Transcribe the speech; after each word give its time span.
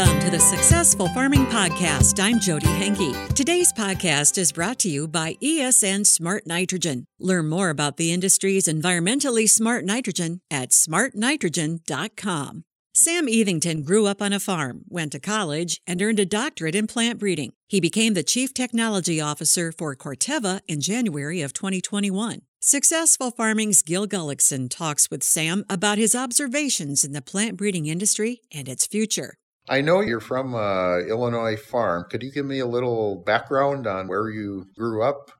Welcome 0.00 0.20
to 0.20 0.30
the 0.30 0.40
Successful 0.40 1.08
Farming 1.08 1.44
Podcast. 1.44 2.24
I'm 2.24 2.40
Jodi 2.40 2.68
Henke. 2.68 3.34
Today's 3.34 3.70
podcast 3.70 4.38
is 4.38 4.50
brought 4.50 4.78
to 4.78 4.88
you 4.88 5.06
by 5.06 5.34
ESN 5.42 6.06
Smart 6.06 6.46
Nitrogen. 6.46 7.04
Learn 7.18 7.50
more 7.50 7.68
about 7.68 7.98
the 7.98 8.10
industry's 8.10 8.64
environmentally 8.64 9.46
smart 9.46 9.84
nitrogen 9.84 10.40
at 10.50 10.70
smartnitrogen.com. 10.70 12.64
Sam 12.94 13.26
Eathington 13.28 13.82
grew 13.82 14.06
up 14.06 14.22
on 14.22 14.32
a 14.32 14.40
farm, 14.40 14.84
went 14.88 15.12
to 15.12 15.20
college, 15.20 15.82
and 15.86 16.00
earned 16.00 16.18
a 16.18 16.24
doctorate 16.24 16.74
in 16.74 16.86
plant 16.86 17.18
breeding. 17.18 17.52
He 17.68 17.78
became 17.78 18.14
the 18.14 18.22
Chief 18.22 18.54
Technology 18.54 19.20
Officer 19.20 19.70
for 19.70 19.94
Corteva 19.94 20.62
in 20.66 20.80
January 20.80 21.42
of 21.42 21.52
2021. 21.52 22.40
Successful 22.62 23.32
Farming's 23.32 23.82
Gil 23.82 24.06
Gullickson 24.06 24.70
talks 24.70 25.10
with 25.10 25.22
Sam 25.22 25.62
about 25.68 25.98
his 25.98 26.14
observations 26.14 27.04
in 27.04 27.12
the 27.12 27.20
plant 27.20 27.58
breeding 27.58 27.84
industry 27.84 28.40
and 28.50 28.66
its 28.66 28.86
future. 28.86 29.34
I 29.70 29.82
know 29.82 30.00
you're 30.00 30.18
from 30.18 30.52
uh, 30.52 30.98
Illinois 30.98 31.56
farm. 31.56 32.06
Could 32.10 32.24
you 32.24 32.32
give 32.32 32.44
me 32.44 32.58
a 32.58 32.66
little 32.66 33.22
background 33.24 33.86
on 33.86 34.08
where 34.08 34.28
you 34.28 34.66
grew 34.76 35.04
up? 35.04 35.30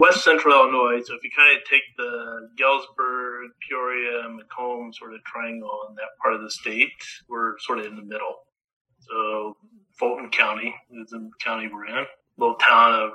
West 0.00 0.24
Central 0.24 0.52
Illinois. 0.52 1.00
So 1.06 1.14
if 1.14 1.22
you 1.22 1.30
kind 1.34 1.56
of 1.56 1.62
take 1.64 1.82
the 1.96 2.48
Galesburg, 2.56 3.50
Peoria, 3.68 4.28
Macomb 4.30 4.92
sort 4.92 5.14
of 5.14 5.22
triangle 5.22 5.86
in 5.88 5.94
that 5.94 6.18
part 6.20 6.34
of 6.34 6.42
the 6.42 6.50
state, 6.50 6.90
we're 7.28 7.56
sort 7.60 7.78
of 7.78 7.86
in 7.86 7.94
the 7.94 8.02
middle. 8.02 8.40
So 8.98 9.56
Fulton 9.96 10.30
County 10.30 10.74
is 10.90 11.10
the 11.10 11.30
county 11.40 11.68
we're 11.72 11.86
in. 11.86 12.04
Little 12.36 12.56
town 12.56 12.94
of 12.94 13.12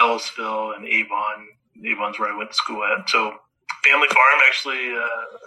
Ellisville 0.00 0.76
and 0.76 0.84
Avon 0.84 1.46
Avon's 1.84 2.18
where 2.18 2.32
I 2.32 2.36
went 2.36 2.50
to 2.50 2.56
school 2.56 2.82
at. 2.84 3.08
So 3.08 3.36
family 3.84 4.08
farm 4.08 4.40
actually, 4.48 4.94
uh, 4.96 5.38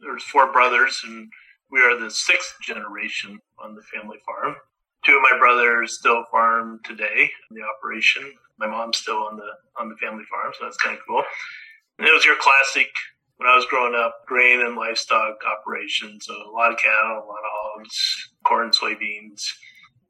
there's 0.00 0.22
four 0.24 0.52
brothers 0.52 1.02
and 1.06 1.30
we 1.70 1.80
are 1.80 1.98
the 1.98 2.10
sixth 2.10 2.54
generation 2.62 3.40
on 3.58 3.74
the 3.74 3.82
family 3.82 4.18
farm. 4.24 4.56
Two 5.04 5.16
of 5.16 5.22
my 5.30 5.38
brothers 5.38 5.98
still 5.98 6.24
farm 6.30 6.80
today 6.84 7.30
in 7.50 7.56
the 7.56 7.62
operation. 7.62 8.32
My 8.58 8.66
mom's 8.66 8.98
still 8.98 9.18
on 9.18 9.36
the 9.36 9.50
on 9.78 9.88
the 9.88 9.96
family 9.96 10.24
farm, 10.30 10.52
so 10.58 10.64
that's 10.64 10.76
kind 10.76 10.96
of 10.96 11.02
cool. 11.06 11.22
And 11.98 12.08
it 12.08 12.12
was 12.12 12.24
your 12.24 12.36
classic 12.40 12.88
when 13.36 13.48
I 13.48 13.56
was 13.56 13.66
growing 13.66 13.94
up, 13.94 14.20
grain 14.26 14.60
and 14.60 14.76
livestock 14.76 15.38
operation. 15.44 16.18
So 16.20 16.32
a 16.32 16.50
lot 16.50 16.72
of 16.72 16.78
cattle, 16.78 17.18
a 17.18 17.26
lot 17.26 17.44
of 17.44 17.52
hogs, 17.52 18.30
corn, 18.46 18.70
soybeans, 18.70 19.42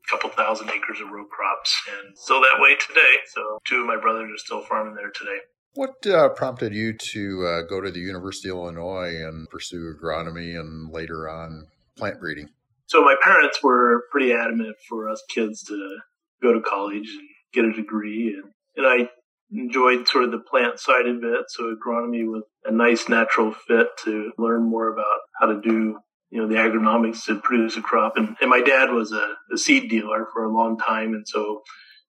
a 0.06 0.10
couple 0.10 0.30
thousand 0.30 0.70
acres 0.70 1.00
of 1.00 1.10
row 1.10 1.24
crops, 1.24 1.74
and 1.98 2.16
still 2.16 2.40
that 2.40 2.60
way 2.60 2.76
today. 2.76 3.16
So 3.32 3.58
two 3.66 3.80
of 3.80 3.86
my 3.86 3.96
brothers 3.96 4.30
are 4.30 4.38
still 4.38 4.62
farming 4.62 4.94
there 4.94 5.10
today. 5.10 5.38
What 5.74 6.06
uh, 6.06 6.28
prompted 6.30 6.72
you 6.72 6.92
to 6.92 7.46
uh, 7.46 7.62
go 7.68 7.80
to 7.80 7.90
the 7.90 7.98
University 7.98 8.48
of 8.48 8.56
Illinois 8.56 9.16
and 9.16 9.48
pursue 9.50 9.92
agronomy 9.92 10.58
and 10.58 10.92
later 10.92 11.28
on 11.28 11.66
plant 11.96 12.20
breeding? 12.20 12.48
So 12.86 13.02
my 13.02 13.16
parents 13.22 13.60
were 13.60 14.04
pretty 14.12 14.32
adamant 14.32 14.76
for 14.88 15.08
us 15.08 15.22
kids 15.28 15.64
to 15.64 15.98
go 16.40 16.52
to 16.52 16.60
college 16.60 17.08
and 17.08 17.28
get 17.52 17.64
a 17.64 17.72
degree, 17.72 18.36
and, 18.36 18.52
and 18.76 18.86
I 18.86 19.08
enjoyed 19.50 20.06
sort 20.06 20.24
of 20.24 20.30
the 20.30 20.38
plant 20.38 20.78
side 20.78 21.06
of 21.06 21.24
it. 21.24 21.46
So 21.48 21.74
agronomy 21.74 22.24
was 22.24 22.44
a 22.64 22.72
nice 22.72 23.08
natural 23.08 23.52
fit 23.52 23.88
to 24.04 24.32
learn 24.38 24.70
more 24.70 24.92
about 24.92 25.18
how 25.40 25.46
to 25.46 25.60
do 25.60 25.98
you 26.30 26.40
know 26.40 26.48
the 26.48 26.54
agronomics 26.54 27.24
to 27.24 27.40
produce 27.40 27.76
a 27.76 27.82
crop. 27.82 28.16
And, 28.16 28.36
and 28.40 28.50
my 28.50 28.60
dad 28.60 28.90
was 28.90 29.12
a, 29.12 29.34
a 29.52 29.58
seed 29.58 29.90
dealer 29.90 30.26
for 30.32 30.44
a 30.44 30.52
long 30.52 30.78
time, 30.78 31.14
and 31.14 31.26
so 31.26 31.62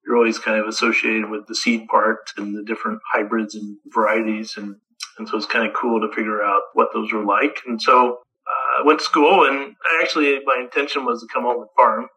you're 0.06 0.18
always 0.18 0.38
kind 0.38 0.60
of 0.60 0.68
associated 0.68 1.30
with 1.30 1.48
the 1.48 1.56
seed 1.56 1.88
part 1.88 2.32
and 2.38 2.56
the 2.56 2.64
different 2.64 3.00
hybrids 3.12 3.56
and 3.56 3.78
varieties. 3.88 4.56
And, 4.56 4.76
and 5.18 5.28
so 5.28 5.38
it's 5.38 5.46
kind 5.46 5.68
of 5.68 5.74
cool 5.74 6.00
to 6.02 6.14
figure 6.16 6.44
out 6.44 6.62
what 6.74 6.90
those 6.94 7.12
were 7.12 7.26
like. 7.26 7.62
And 7.66 7.82
so 7.82 8.20
uh, 8.48 8.82
I 8.82 8.86
went 8.86 9.00
to 9.00 9.06
school 9.06 9.48
and 9.48 9.76
actually 10.02 10.40
my 10.46 10.60
intention 10.62 11.06
was 11.06 11.22
to 11.22 11.28
come 11.34 11.44
home 11.44 11.62
and 11.62 11.70
farm. 11.76 12.08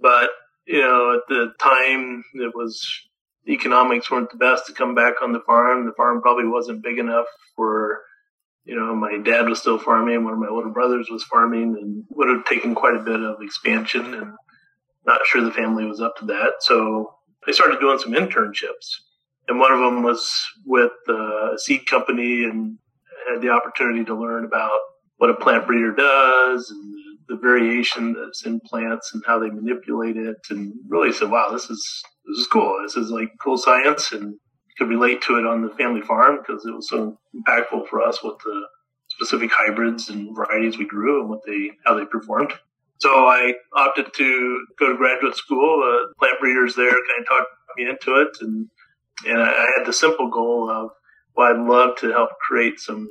But, 0.00 0.30
you 0.66 0.80
know, 0.80 1.14
at 1.14 1.28
the 1.28 1.52
time 1.60 2.24
it 2.34 2.54
was 2.54 2.82
economics 3.48 4.10
weren't 4.10 4.30
the 4.30 4.36
best 4.36 4.66
to 4.66 4.72
come 4.72 4.94
back 4.94 5.22
on 5.22 5.32
the 5.32 5.40
farm. 5.40 5.84
The 5.84 5.92
farm 5.92 6.22
probably 6.22 6.46
wasn't 6.46 6.82
big 6.82 6.98
enough 6.98 7.26
for, 7.54 8.00
you 8.64 8.74
know, 8.74 8.94
my 8.94 9.18
dad 9.18 9.48
was 9.48 9.60
still 9.60 9.78
farming. 9.78 10.24
One 10.24 10.32
of 10.32 10.38
my 10.38 10.48
older 10.48 10.70
brothers 10.70 11.08
was 11.10 11.22
farming 11.24 11.76
and 11.80 12.04
would 12.10 12.28
have 12.28 12.46
taken 12.46 12.74
quite 12.74 12.96
a 12.96 13.00
bit 13.00 13.20
of 13.20 13.42
expansion 13.42 14.14
and 14.14 14.32
not 15.06 15.20
sure 15.24 15.42
the 15.42 15.52
family 15.52 15.84
was 15.84 16.00
up 16.00 16.16
to 16.16 16.24
that. 16.26 16.54
So 16.60 17.15
I 17.46 17.52
started 17.52 17.80
doing 17.80 17.98
some 17.98 18.12
internships, 18.12 18.96
and 19.48 19.60
one 19.60 19.72
of 19.72 19.78
them 19.78 20.02
was 20.02 20.32
with 20.64 20.92
uh, 21.08 21.54
a 21.54 21.58
seed 21.58 21.86
company, 21.86 22.44
and 22.44 22.78
had 23.30 23.40
the 23.40 23.50
opportunity 23.50 24.04
to 24.04 24.14
learn 24.14 24.44
about 24.44 24.78
what 25.16 25.30
a 25.30 25.34
plant 25.34 25.66
breeder 25.66 25.92
does 25.92 26.70
and 26.70 26.92
the, 26.92 27.34
the 27.34 27.40
variation 27.40 28.14
that's 28.14 28.44
in 28.44 28.60
plants 28.60 29.12
and 29.14 29.22
how 29.26 29.38
they 29.38 29.50
manipulate 29.50 30.16
it, 30.16 30.36
and 30.50 30.72
really 30.88 31.12
said, 31.12 31.30
"Wow, 31.30 31.50
this 31.50 31.70
is 31.70 32.02
this 32.26 32.38
is 32.38 32.46
cool. 32.46 32.78
This 32.82 32.96
is 32.96 33.10
like 33.10 33.30
cool 33.42 33.58
science, 33.58 34.12
and 34.12 34.34
could 34.78 34.88
relate 34.88 35.22
to 35.22 35.38
it 35.38 35.46
on 35.46 35.62
the 35.62 35.74
family 35.74 36.02
farm 36.02 36.38
because 36.38 36.66
it 36.66 36.74
was 36.74 36.88
so 36.88 37.18
impactful 37.34 37.88
for 37.88 38.02
us 38.02 38.22
with 38.22 38.36
the 38.44 38.66
specific 39.08 39.50
hybrids 39.52 40.10
and 40.10 40.34
varieties 40.36 40.76
we 40.76 40.86
grew 40.86 41.20
and 41.20 41.30
what 41.30 41.40
they 41.46 41.70
how 41.84 41.94
they 41.94 42.04
performed." 42.04 42.52
So 42.98 43.26
I 43.26 43.54
opted 43.74 44.12
to 44.14 44.66
go 44.78 44.88
to 44.88 44.96
graduate 44.96 45.34
school. 45.34 45.82
Uh, 45.82 46.12
plant 46.18 46.40
breeders 46.40 46.74
there 46.74 46.90
kind 46.90 47.20
of 47.20 47.28
talked 47.28 47.50
me 47.76 47.88
into 47.88 48.20
it, 48.22 48.36
and 48.40 48.68
and 49.26 49.40
I 49.40 49.66
had 49.76 49.86
the 49.86 49.92
simple 49.92 50.28
goal 50.30 50.70
of, 50.70 50.90
well, 51.36 51.52
I'd 51.52 51.68
love 51.68 51.96
to 51.98 52.10
help 52.10 52.30
create 52.46 52.78
some 52.78 53.08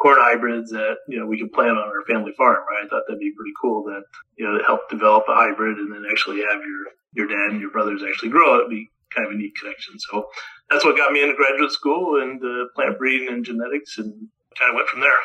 corn 0.00 0.18
hybrids 0.18 0.70
that 0.70 0.96
you 1.08 1.18
know 1.18 1.26
we 1.26 1.38
could 1.38 1.52
plant 1.52 1.78
on 1.78 1.78
our 1.78 2.04
family 2.06 2.32
farm. 2.36 2.64
Right? 2.68 2.84
I 2.84 2.88
thought 2.88 3.04
that'd 3.06 3.20
be 3.20 3.32
pretty 3.36 3.52
cool. 3.60 3.84
That 3.84 4.02
you 4.36 4.46
know 4.46 4.58
to 4.58 4.64
help 4.64 4.90
develop 4.90 5.24
a 5.28 5.34
hybrid 5.34 5.78
and 5.78 5.92
then 5.92 6.04
actually 6.10 6.40
have 6.40 6.60
your 6.60 6.84
your 7.14 7.26
dad 7.28 7.52
and 7.52 7.60
your 7.60 7.70
brothers 7.70 8.02
actually 8.06 8.30
grow 8.30 8.60
it. 8.60 8.70
Be 8.70 8.90
kind 9.14 9.26
of 9.26 9.32
a 9.32 9.36
neat 9.36 9.52
connection. 9.60 9.98
So 9.98 10.28
that's 10.70 10.84
what 10.84 10.96
got 10.96 11.12
me 11.12 11.22
into 11.22 11.34
graduate 11.34 11.72
school 11.72 12.20
and 12.20 12.42
uh, 12.42 12.66
plant 12.74 12.98
breeding 12.98 13.28
and 13.28 13.44
genetics, 13.44 13.98
and 13.98 14.28
kind 14.58 14.70
of 14.70 14.76
went 14.76 14.88
from 14.88 15.00
there. 15.00 15.20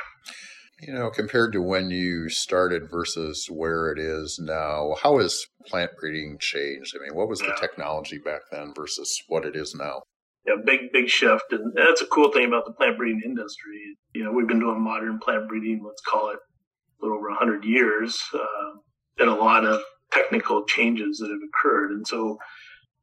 You 0.80 0.94
know, 0.94 1.10
compared 1.10 1.54
to 1.54 1.62
when 1.62 1.90
you 1.90 2.30
started 2.30 2.90
versus 2.90 3.48
where 3.50 3.92
it 3.92 3.98
is 3.98 4.38
now, 4.40 4.96
how 5.02 5.18
has 5.18 5.48
plant 5.66 5.92
breeding 6.00 6.38
changed? 6.40 6.96
I 6.96 7.04
mean, 7.04 7.16
what 7.16 7.28
was 7.28 7.40
the 7.40 7.56
technology 7.60 8.20
back 8.20 8.42
then 8.52 8.74
versus 8.76 9.24
what 9.28 9.44
it 9.44 9.56
is 9.56 9.74
now? 9.74 10.04
Yeah, 10.46 10.56
big, 10.64 10.92
big 10.94 11.10
shift. 11.10 11.46
And 11.52 11.74
that's 11.76 12.02
a 12.02 12.06
cool 12.06 12.32
thing 12.32 12.46
about 12.46 12.66
the 12.66 12.74
plant 12.74 12.98
breeding 12.98 13.24
industry. 13.26 13.98
You 14.14 14.24
know, 14.24 14.32
we've 14.32 14.48
been 14.48 14.60
doing 14.60 14.80
modern 14.80 15.18
plant 15.20 15.50
breeding, 15.50 15.84
let's 15.84 16.02
call 16.02 16.30
it 16.30 16.38
a 16.38 17.04
little 17.06 17.18
over 17.18 17.30
100 17.30 17.66
years, 17.66 18.22
uh, 18.36 18.80
and 19.18 19.30
a 19.30 19.36
lot 19.36 19.66
of 19.66 19.82
technical 20.12 20.64
changes 20.66 21.18
that 21.18 21.30
have 21.30 21.50
occurred. 21.50 21.92
And 21.92 22.08
so 22.08 22.38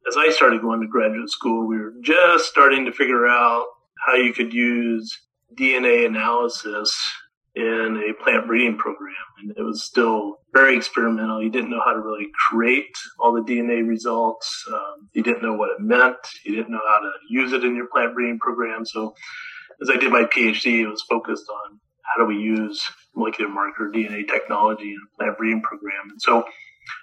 as 0.09 0.17
I 0.17 0.31
started 0.31 0.63
going 0.63 0.81
to 0.81 0.87
graduate 0.87 1.29
school, 1.29 1.67
we 1.67 1.77
were 1.77 1.95
just 2.03 2.45
starting 2.45 2.85
to 2.85 2.93
figure 2.93 3.27
out 3.27 3.67
how 4.07 4.15
you 4.15 4.33
could 4.33 4.55
use 4.55 5.21
DNA 5.59 6.07
analysis 6.07 6.97
in 7.55 8.03
a 8.09 8.23
plant 8.23 8.47
breeding 8.47 8.77
program. 8.77 9.15
And 9.39 9.53
it 9.57 9.63
was 9.63 9.85
still 9.85 10.39
very 10.53 10.77
experimental. 10.77 11.43
You 11.43 11.51
didn't 11.51 11.71
know 11.71 11.83
how 11.85 11.93
to 11.93 12.01
really 12.01 12.27
create 12.49 12.97
all 13.19 13.33
the 13.33 13.43
DNA 13.43 13.87
results. 13.87 14.65
Um, 14.73 15.09
you 15.13 15.23
didn't 15.23 15.43
know 15.43 15.55
what 15.55 15.71
it 15.71 15.81
meant. 15.81 16.17
You 16.45 16.57
didn't 16.57 16.73
know 16.73 16.83
how 16.87 16.99
to 16.99 17.11
use 17.29 17.53
it 17.53 17.65
in 17.65 17.77
your 17.77 17.87
plant 17.87 18.15
breeding 18.15 18.39
program. 18.41 18.85
So 18.85 19.15
as 19.81 19.89
I 19.89 19.97
did 19.97 20.11
my 20.11 20.25
PhD, 20.25 20.81
it 20.81 20.89
was 20.89 21.03
focused 21.03 21.49
on 21.49 21.79
how 22.03 22.23
do 22.23 22.27
we 22.27 22.43
use 22.43 22.83
molecular 23.15 23.51
marker 23.51 23.91
DNA 23.95 24.27
technology 24.27 24.91
in 24.91 24.99
a 24.99 25.17
plant 25.17 25.39
breeding 25.39 25.63
program. 25.63 26.11
And 26.11 26.21
so 26.21 26.45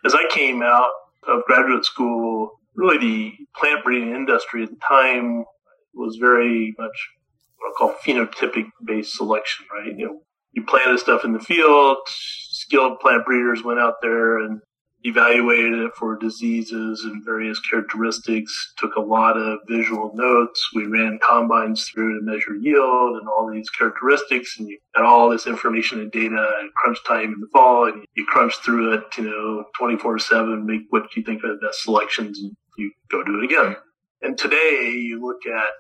as 0.06 0.13
I 0.13 0.25
came 0.29 0.62
out 0.62 0.89
of 1.28 1.44
graduate 1.45 1.85
school, 1.85 2.59
really 2.75 2.97
the 2.97 3.33
plant 3.56 3.83
breeding 3.83 4.13
industry 4.13 4.63
at 4.63 4.69
the 4.69 4.78
time 4.88 5.45
was 5.94 6.18
very 6.18 6.74
much 6.77 7.09
what 7.57 7.69
I 7.69 7.74
call 7.77 7.95
phenotypic 8.06 8.65
based 8.83 9.13
selection, 9.13 9.65
right? 9.71 9.97
You 9.97 10.06
know, 10.06 10.21
you 10.53 10.63
planted 10.63 11.00
stuff 11.00 11.24
in 11.24 11.33
the 11.33 11.39
field. 11.39 11.98
Skilled 12.07 13.00
plant 13.00 13.25
breeders 13.25 13.63
went 13.63 13.80
out 13.80 13.95
there 14.01 14.39
and 14.39 14.62
evaluated 15.03 15.80
it 15.80 15.92
for 15.95 16.15
diseases 16.15 17.03
and 17.03 17.25
various 17.25 17.59
characteristics, 17.59 18.74
took 18.77 18.95
a 18.95 19.01
lot 19.01 19.38
of 19.38 19.59
visual 19.68 20.12
notes. 20.13 20.69
We 20.75 20.86
ran 20.86 21.19
combines 21.27 21.86
through 21.86 22.19
to 22.19 22.25
measure 22.25 22.56
yield 22.56 23.18
and 23.18 23.27
all 23.27 23.50
these 23.51 23.69
characteristics 23.69 24.59
and 24.59 24.69
you 24.69 24.77
had 24.95 25.06
all 25.06 25.30
this 25.30 25.48
information 25.48 26.00
and 26.01 26.12
data 26.12 26.50
at 26.63 26.74
crunch 26.75 27.00
time 27.06 27.33
in 27.33 27.39
the 27.39 27.47
fall 27.51 27.86
and 27.86 28.06
you 28.15 28.25
crunch 28.27 28.54
through 28.57 28.94
it, 28.94 29.04
you 29.18 29.24
know, 29.24 29.63
24 29.77 30.19
seven, 30.19 30.65
make 30.65 30.81
what 30.89 31.15
you 31.15 31.24
think 31.24 31.44
are 31.44 31.54
the 31.54 31.68
best 31.68 31.83
selections 31.83 32.39
and 32.39 32.56
you 32.77 32.92
go 33.09 33.24
do 33.24 33.39
it 33.39 33.45
again. 33.45 33.75
And 34.21 34.38
today 34.38 34.92
you 34.94 35.19
look 35.19 35.45
at 35.47 35.74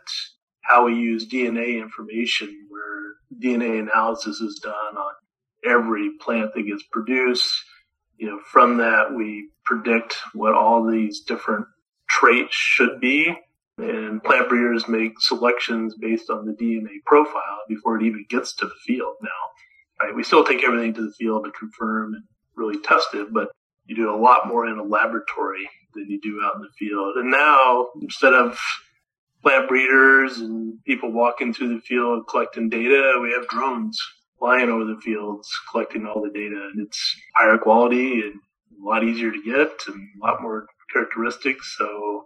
how 0.61 0.85
we 0.85 0.95
use 0.95 1.27
DNA 1.27 1.79
information 1.79 2.67
where 2.69 3.10
DNA 3.39 3.79
analysis 3.79 4.39
is 4.39 4.59
done 4.61 4.97
on 4.97 5.13
every 5.65 6.11
plant 6.19 6.53
that 6.53 6.63
gets 6.63 6.83
produced. 6.91 7.49
You 8.17 8.27
know, 8.27 8.39
from 8.51 8.77
that 8.77 9.13
we 9.15 9.49
predict 9.65 10.15
what 10.33 10.53
all 10.53 10.89
these 10.89 11.21
different 11.21 11.65
traits 12.09 12.53
should 12.53 12.99
be. 12.99 13.35
And 13.77 14.23
plant 14.23 14.49
breeders 14.49 14.87
make 14.87 15.19
selections 15.19 15.95
based 15.95 16.29
on 16.29 16.45
the 16.45 16.53
DNA 16.53 17.03
profile 17.05 17.61
before 17.67 17.97
it 17.97 18.03
even 18.03 18.25
gets 18.29 18.53
to 18.55 18.65
the 18.65 18.75
field 18.85 19.15
now. 19.21 19.29
Right? 20.01 20.15
We 20.15 20.23
still 20.23 20.43
take 20.43 20.63
everything 20.63 20.93
to 20.95 21.01
the 21.01 21.13
field 21.13 21.45
to 21.45 21.51
confirm 21.51 22.13
and 22.13 22.23
really 22.55 22.79
test 22.81 23.07
it, 23.13 23.33
but 23.33 23.49
you 23.85 23.95
do 23.95 24.13
a 24.13 24.15
lot 24.15 24.47
more 24.47 24.67
in 24.67 24.77
a 24.77 24.83
laboratory 24.83 25.69
than 25.93 26.09
you 26.09 26.19
do 26.21 26.41
out 26.43 26.55
in 26.55 26.61
the 26.61 26.69
field. 26.77 27.15
And 27.17 27.31
now, 27.31 27.87
instead 28.01 28.33
of 28.33 28.59
plant 29.41 29.67
breeders 29.67 30.37
and 30.37 30.83
people 30.83 31.11
walking 31.11 31.53
through 31.53 31.75
the 31.75 31.81
field 31.81 32.27
collecting 32.27 32.69
data, 32.69 33.19
we 33.21 33.31
have 33.31 33.47
drones 33.47 33.99
flying 34.39 34.69
over 34.69 34.85
the 34.85 34.99
fields 35.01 35.49
collecting 35.71 36.05
all 36.05 36.21
the 36.21 36.29
data. 36.29 36.69
And 36.71 36.85
it's 36.85 37.15
higher 37.35 37.57
quality 37.57 38.21
and 38.21 38.35
a 38.81 38.87
lot 38.87 39.03
easier 39.03 39.31
to 39.31 39.43
get 39.43 39.71
and 39.87 40.07
a 40.21 40.25
lot 40.25 40.41
more 40.41 40.65
characteristics. 40.91 41.75
So, 41.77 42.25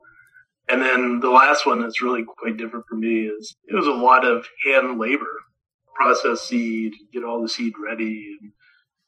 and 0.69 0.81
then 0.81 1.19
the 1.19 1.29
last 1.29 1.65
one 1.65 1.81
that's 1.81 2.01
really 2.01 2.23
quite 2.23 2.57
different 2.57 2.85
for 2.87 2.95
me 2.95 3.27
is 3.27 3.55
it 3.67 3.75
was 3.75 3.87
a 3.87 3.91
lot 3.91 4.25
of 4.25 4.47
hand 4.65 4.99
labor, 4.99 5.27
process 5.95 6.41
seed, 6.41 6.93
get 7.13 7.23
all 7.23 7.41
the 7.41 7.49
seed 7.49 7.73
ready. 7.77 8.37
And 8.41 8.51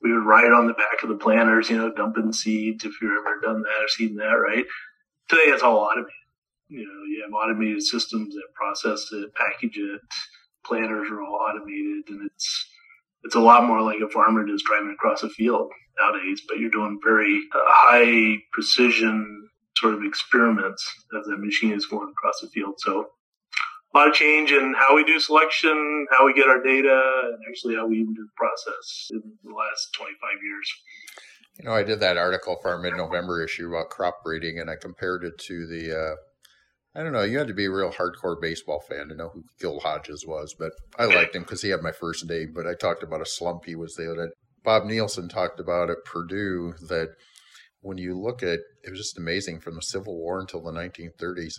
we 0.02 0.14
would 0.14 0.26
ride 0.26 0.52
on 0.52 0.68
the 0.68 0.74
back 0.74 1.02
of 1.04 1.10
the 1.10 1.16
planters, 1.16 1.70
you 1.70 1.78
know, 1.78 1.92
dumping 1.92 2.34
seeds 2.34 2.86
if 2.86 2.94
you've 3.02 3.18
ever 3.18 3.40
done 3.42 3.64
that 3.64 3.84
or 3.84 3.88
seen 3.88 4.16
that, 4.18 4.34
right? 4.34 4.66
Today 5.30 5.44
it's 5.46 5.64
all 5.64 5.78
automated. 5.78 6.12
You 6.70 6.80
know, 6.80 7.04
you 7.08 7.24
have 7.24 7.34
automated 7.34 7.84
systems 7.84 8.34
that 8.34 8.54
process 8.54 9.08
it, 9.12 9.34
package 9.36 9.78
it. 9.78 10.02
Planters 10.66 11.10
are 11.10 11.22
all 11.22 11.36
automated, 11.36 12.10
and 12.10 12.30
it's 12.30 12.70
it's 13.24 13.36
a 13.36 13.40
lot 13.40 13.66
more 13.66 13.82
like 13.82 14.00
a 14.02 14.10
farmer 14.10 14.46
just 14.46 14.66
driving 14.66 14.92
across 14.92 15.24
a 15.24 15.30
field 15.30 15.72
nowadays. 16.00 16.42
But 16.48 16.60
you're 16.60 16.70
doing 16.70 17.00
very 17.04 17.40
uh, 17.56 17.60
high 17.66 18.38
precision 18.52 19.50
sort 19.78 19.94
of 19.94 20.04
experiments 20.04 20.86
as 21.18 21.26
the 21.26 21.38
machine 21.38 21.74
is 21.74 21.86
going 21.86 22.10
across 22.10 22.42
the 22.42 22.48
field. 22.48 22.76
So 22.80 23.08
a 23.94 23.98
lot 23.98 24.08
of 24.10 24.14
change 24.14 24.52
in 24.52 24.74
how 24.78 24.96
we 24.96 25.04
do 25.04 25.20
selection, 25.20 26.08
how 26.12 26.26
we 26.26 26.34
get 26.34 26.48
our 26.48 26.62
data, 26.62 27.22
and 27.26 27.40
actually 27.48 27.76
how 27.76 27.88
we 27.88 27.98
even 28.00 28.14
do 28.14 28.24
the 28.24 28.30
process 28.36 29.08
in 29.12 29.22
the 29.44 29.54
last 29.54 29.94
25 29.94 30.30
years. 30.44 30.74
You 31.60 31.66
know, 31.66 31.74
I 31.74 31.84
did 31.84 32.00
that 32.02 32.18
article 32.18 32.58
for 32.62 32.72
our 32.72 32.80
mid-November 32.80 33.44
issue 33.44 33.70
about 33.70 33.90
crop 33.90 34.24
breeding, 34.24 34.60
and 34.60 34.70
I 34.70 34.76
compared 34.76 35.24
it 35.24 35.38
to 35.40 35.66
the. 35.66 36.00
Uh, 36.00 36.16
I 36.98 37.04
don't 37.04 37.14
know. 37.14 37.22
You 37.22 37.38
had 37.38 37.48
to 37.48 37.54
be 37.54 37.66
a 37.66 37.72
real 37.72 37.92
hardcore 37.92 38.42
baseball 38.42 38.82
fan 38.82 39.10
to 39.10 39.16
know 39.16 39.30
who 39.30 39.44
Gil 39.60 39.80
Hodges 39.80 40.26
was, 40.26 40.56
but 40.58 40.72
I 40.98 41.06
liked 41.06 41.36
him 41.36 41.44
because 41.44 41.62
he 41.62 41.70
had 41.70 41.82
my 41.84 41.92
first 41.92 42.28
name. 42.28 42.54
But 42.56 42.66
I 42.66 42.74
talked 42.74 43.04
about 43.04 43.22
a 43.22 43.26
slump 43.26 43.66
he 43.66 43.76
was 43.76 43.96
there. 43.96 44.16
That 44.16 44.32
Bob 44.64 44.86
Nielsen 44.86 45.30
talked 45.30 45.60
about 45.60 45.92
at 45.92 46.04
Purdue. 46.06 46.74
That 46.90 47.10
when 47.82 48.00
you 48.00 48.20
look 48.20 48.42
at, 48.42 48.60
it 48.84 48.90
was 48.90 48.98
just 48.98 49.20
amazing 49.20 49.60
from 49.60 49.76
the 49.76 49.82
Civil 49.84 50.18
War 50.18 50.40
until 50.40 50.64
the 50.64 50.72
1930s 50.72 51.54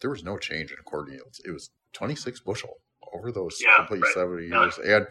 there 0.00 0.10
was 0.10 0.24
no 0.24 0.36
change 0.36 0.70
in 0.70 0.78
corn 0.84 1.12
yields. 1.12 1.40
It 1.44 1.50
was 1.50 1.70
26 1.94 2.40
bushel 2.40 2.74
over 3.14 3.32
those 3.32 3.58
yeah, 3.60 3.76
complete 3.76 4.02
right. 4.02 4.14
70 4.14 4.46
years. 4.46 4.78
Yeah. 4.84 4.96
And 4.96 5.06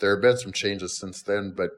there 0.00 0.14
have 0.14 0.22
been 0.22 0.36
some 0.36 0.52
changes 0.52 0.98
since 0.98 1.22
then, 1.22 1.52
but 1.56 1.70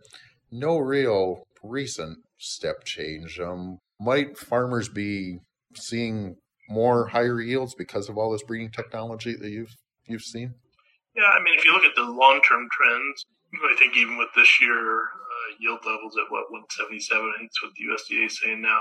no 0.50 0.78
real 0.78 1.44
recent 1.62 2.18
step 2.38 2.84
change. 2.84 3.40
Um, 3.40 3.78
might 4.00 4.36
farmers 4.36 4.88
be 4.88 5.38
seeing 5.74 6.36
more 6.72 7.06
higher 7.06 7.40
yields 7.40 7.74
because 7.74 8.08
of 8.08 8.16
all 8.16 8.32
this 8.32 8.42
breeding 8.42 8.70
technology 8.70 9.36
that 9.36 9.50
you've 9.50 9.76
you've 10.06 10.22
seen? 10.22 10.54
Yeah, 11.14 11.28
I 11.28 11.42
mean, 11.42 11.54
if 11.56 11.64
you 11.64 11.72
look 11.72 11.84
at 11.84 11.94
the 11.94 12.02
long 12.02 12.40
term 12.48 12.68
trends, 12.72 13.26
I 13.54 13.76
think 13.78 13.96
even 13.96 14.16
with 14.16 14.28
this 14.34 14.60
year 14.60 15.02
uh, 15.02 15.48
yield 15.60 15.80
levels 15.84 16.16
at 16.16 16.30
what 16.30 16.50
177, 16.50 17.20
I 17.20 17.38
think 17.38 17.50
it's 17.50 17.62
what 17.62 17.72
the 17.76 17.84
USDA 17.84 18.26
is 18.26 18.40
saying 18.40 18.62
now. 18.62 18.80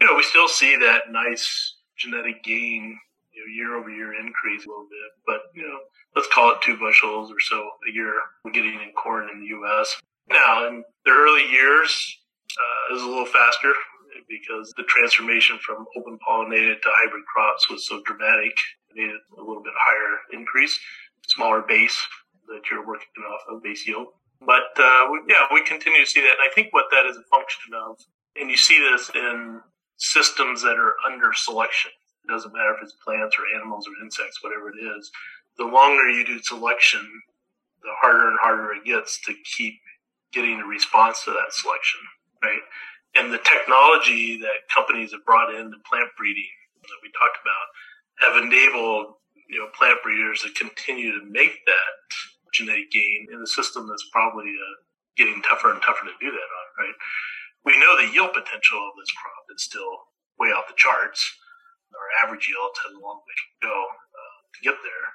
You 0.00 0.06
know, 0.06 0.16
we 0.16 0.22
still 0.22 0.48
see 0.48 0.76
that 0.76 1.10
nice 1.10 1.76
genetic 1.96 2.44
gain, 2.44 2.98
you 3.32 3.40
know, 3.40 3.48
year 3.54 3.76
over 3.76 3.88
year 3.88 4.12
increase 4.12 4.66
a 4.66 4.68
little 4.68 4.88
bit, 4.90 5.10
but 5.26 5.40
you 5.54 5.62
know, 5.62 5.78
let's 6.14 6.28
call 6.28 6.52
it 6.52 6.58
two 6.62 6.76
bushels 6.76 7.30
or 7.30 7.40
so 7.40 7.70
a 7.88 7.92
year 7.92 8.12
we're 8.44 8.52
getting 8.52 8.74
in 8.74 8.92
corn 8.92 9.30
in 9.32 9.40
the 9.40 9.46
U.S. 9.46 9.96
Now, 10.28 10.68
in 10.68 10.84
the 11.04 11.12
early 11.12 11.48
years, 11.50 12.18
uh, 12.52 12.90
it 12.90 12.94
was 12.94 13.02
a 13.02 13.06
little 13.06 13.26
faster 13.26 13.72
because 14.28 14.72
the 14.76 14.84
transformation 14.84 15.58
from 15.58 15.86
open 15.96 16.18
pollinated 16.26 16.80
to 16.82 16.88
hybrid 17.02 17.24
crops 17.26 17.68
was 17.70 17.86
so 17.86 18.02
dramatic. 18.04 18.52
It 18.90 18.96
made 18.96 19.10
it 19.10 19.20
a 19.38 19.42
little 19.42 19.62
bit 19.62 19.72
higher 19.76 20.18
increase, 20.32 20.78
smaller 21.26 21.62
base 21.62 21.96
that 22.48 22.62
you're 22.70 22.86
working 22.86 23.08
off 23.28 23.40
of 23.48 23.62
base 23.62 23.86
yield. 23.86 24.08
But 24.40 24.76
uh, 24.76 25.08
we, 25.10 25.20
yeah, 25.28 25.46
we 25.52 25.62
continue 25.64 26.04
to 26.04 26.10
see 26.10 26.20
that, 26.20 26.36
and 26.38 26.50
I 26.50 26.52
think 26.54 26.72
what 26.72 26.86
that 26.90 27.06
is 27.06 27.16
a 27.16 27.22
function 27.30 27.72
of, 27.74 27.96
and 28.36 28.50
you 28.50 28.56
see 28.56 28.78
this 28.78 29.10
in 29.14 29.60
systems 29.96 30.62
that 30.62 30.76
are 30.76 30.94
under 31.06 31.32
selection. 31.32 31.92
It 32.24 32.32
doesn't 32.32 32.52
matter 32.52 32.74
if 32.74 32.82
it's 32.82 32.96
plants 33.04 33.36
or 33.38 33.44
animals 33.56 33.86
or 33.86 34.04
insects, 34.04 34.42
whatever 34.42 34.70
it 34.70 34.80
is. 34.80 35.10
The 35.56 35.64
longer 35.64 36.10
you 36.10 36.24
do 36.24 36.42
selection, 36.42 37.06
the 37.82 37.92
harder 38.00 38.28
and 38.28 38.38
harder 38.40 38.72
it 38.72 38.84
gets 38.84 39.20
to 39.26 39.34
keep 39.56 39.74
getting 40.32 40.60
a 40.60 40.66
response 40.66 41.22
to 41.24 41.30
that 41.30 41.52
selection, 41.52 42.00
right? 42.42 42.60
And 43.16 43.32
the 43.32 43.38
technology 43.38 44.38
that 44.38 44.66
companies 44.72 45.12
have 45.12 45.24
brought 45.24 45.54
into 45.54 45.76
plant 45.88 46.10
breeding 46.18 46.50
that 46.82 47.00
we 47.02 47.10
talked 47.14 47.38
about 47.40 47.66
have 48.20 48.42
enabled 48.42 49.14
you 49.48 49.58
know 49.58 49.68
plant 49.76 50.02
breeders 50.02 50.42
to 50.42 50.50
continue 50.52 51.12
to 51.12 51.24
make 51.26 51.64
that 51.66 51.94
genetic 52.52 52.90
gain 52.90 53.26
in 53.32 53.42
a 53.42 53.46
system 53.46 53.88
that's 53.88 54.08
probably 54.12 54.50
uh, 54.50 54.76
getting 55.16 55.42
tougher 55.42 55.72
and 55.72 55.82
tougher 55.82 56.06
to 56.06 56.14
do 56.20 56.30
that 56.30 56.50
on, 56.50 56.66
right? 56.86 56.94
we 57.64 57.80
know 57.80 57.96
the 57.96 58.12
yield 58.12 58.32
potential 58.36 58.78
of 58.78 58.94
this 59.00 59.10
crop 59.16 59.44
is 59.56 59.64
still 59.64 60.12
way 60.38 60.52
off 60.52 60.68
the 60.68 60.76
charts. 60.76 61.24
Our 61.96 62.26
average 62.26 62.48
yield 62.48 62.74
has 62.84 62.92
a 62.92 63.00
long 63.00 63.22
way 63.24 63.34
to 63.34 63.46
go 63.64 63.76
uh, 63.88 64.38
to 64.52 64.58
get 64.60 64.76
there. 64.84 65.06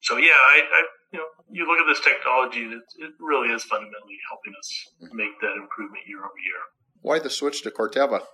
So 0.00 0.16
yeah, 0.16 0.38
I, 0.38 0.56
I, 0.64 0.80
you 1.12 1.18
know 1.20 1.28
you 1.50 1.66
look 1.66 1.82
at 1.82 1.88
this 1.88 2.00
technology, 2.00 2.64
it, 2.64 2.86
it 3.02 3.12
really 3.20 3.52
is 3.52 3.64
fundamentally 3.66 4.18
helping 4.30 4.54
us 4.56 4.68
make 5.12 5.34
that 5.42 5.58
improvement 5.58 6.06
year 6.08 6.22
over 6.22 6.40
year. 6.40 6.62
Why 7.06 7.20
the 7.20 7.30
switch 7.30 7.62
to 7.62 7.70
Corteva? 7.70 8.26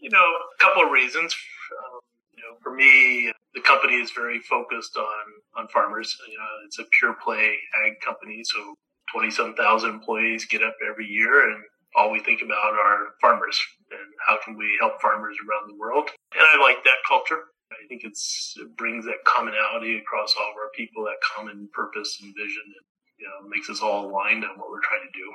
You 0.00 0.08
know, 0.08 0.24
a 0.24 0.56
couple 0.58 0.82
of 0.82 0.90
reasons. 0.90 1.36
Um, 1.76 2.00
you 2.32 2.40
know, 2.40 2.56
for 2.62 2.72
me, 2.72 3.30
the 3.52 3.60
company 3.60 3.96
is 4.00 4.10
very 4.10 4.40
focused 4.40 4.96
on 4.96 5.24
on 5.54 5.68
farmers. 5.68 6.16
You 6.26 6.38
know, 6.38 6.48
it's 6.64 6.78
a 6.78 6.84
pure 6.98 7.14
play 7.22 7.52
ag 7.84 8.00
company, 8.00 8.40
so 8.42 8.72
twenty 9.12 9.30
seven 9.30 9.52
thousand 9.54 9.90
employees 9.90 10.46
get 10.46 10.62
up 10.62 10.74
every 10.88 11.04
year 11.04 11.50
and 11.50 11.62
all 11.94 12.10
we 12.10 12.20
think 12.20 12.40
about 12.40 12.72
are 12.72 13.12
farmers 13.20 13.60
and 13.90 14.08
how 14.26 14.38
can 14.42 14.56
we 14.56 14.78
help 14.80 14.98
farmers 15.02 15.36
around 15.44 15.68
the 15.68 15.76
world. 15.76 16.08
And 16.32 16.40
I 16.40 16.56
like 16.62 16.82
that 16.84 17.04
culture. 17.06 17.52
I 17.70 17.86
think 17.86 18.00
it's, 18.04 18.54
it 18.56 18.76
brings 18.76 19.04
that 19.04 19.24
commonality 19.26 19.98
across 19.98 20.34
all 20.38 20.50
of 20.52 20.56
our 20.56 20.70
people, 20.74 21.04
that 21.04 21.20
common 21.20 21.68
purpose 21.72 22.18
and 22.22 22.34
vision 22.36 22.64
that 22.64 22.84
you 23.18 23.26
know, 23.26 23.48
makes 23.48 23.68
us 23.68 23.80
all 23.82 24.08
aligned 24.08 24.44
on 24.44 24.56
what 24.56 24.70
we're 24.70 24.84
trying 24.84 25.04
to 25.04 25.18
do. 25.18 25.28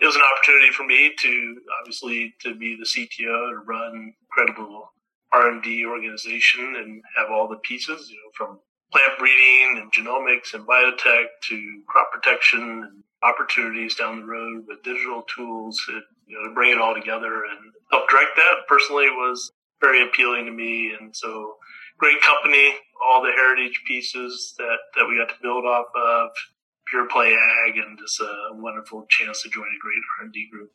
It 0.00 0.06
was 0.06 0.16
an 0.16 0.22
opportunity 0.22 0.72
for 0.72 0.84
me 0.84 1.12
to 1.18 1.60
obviously 1.80 2.34
to 2.40 2.54
be 2.54 2.76
the 2.76 2.86
CTO 2.86 3.50
to 3.50 3.58
run 3.66 4.14
incredible 4.22 4.92
R&D 5.32 5.84
organization 5.86 6.74
and 6.76 7.02
have 7.16 7.30
all 7.30 7.48
the 7.48 7.56
pieces, 7.56 8.10
you 8.10 8.16
know, 8.16 8.30
from 8.34 8.58
plant 8.92 9.18
breeding 9.18 9.78
and 9.78 9.92
genomics 9.92 10.54
and 10.54 10.66
biotech 10.66 11.26
to 11.48 11.82
crop 11.86 12.10
protection 12.12 12.60
and 12.60 13.04
opportunities 13.22 13.94
down 13.94 14.20
the 14.20 14.26
road 14.26 14.64
with 14.66 14.82
digital 14.82 15.22
tools 15.34 15.78
to, 15.86 16.00
you 16.26 16.36
know, 16.36 16.48
to 16.48 16.54
bring 16.54 16.72
it 16.72 16.80
all 16.80 16.94
together 16.94 17.44
and 17.44 17.72
help 17.90 18.08
direct 18.08 18.36
that 18.36 18.66
personally 18.68 19.10
was 19.10 19.52
very 19.80 20.02
appealing 20.02 20.46
to 20.46 20.50
me. 20.50 20.92
And 20.98 21.14
so 21.14 21.56
great 21.98 22.20
company, 22.22 22.74
all 23.04 23.22
the 23.22 23.32
heritage 23.32 23.82
pieces 23.86 24.54
that, 24.58 24.78
that 24.96 25.06
we 25.06 25.18
got 25.18 25.28
to 25.28 25.42
build 25.42 25.64
off 25.64 25.86
of, 25.94 26.30
pure 26.90 27.06
play 27.06 27.32
ag, 27.32 27.76
and 27.76 27.98
just 27.98 28.20
a 28.20 28.54
wonderful 28.54 29.06
chance 29.08 29.42
to 29.42 29.48
join 29.48 29.64
a 29.64 29.78
great 29.80 30.02
R&D 30.20 30.48
group. 30.50 30.72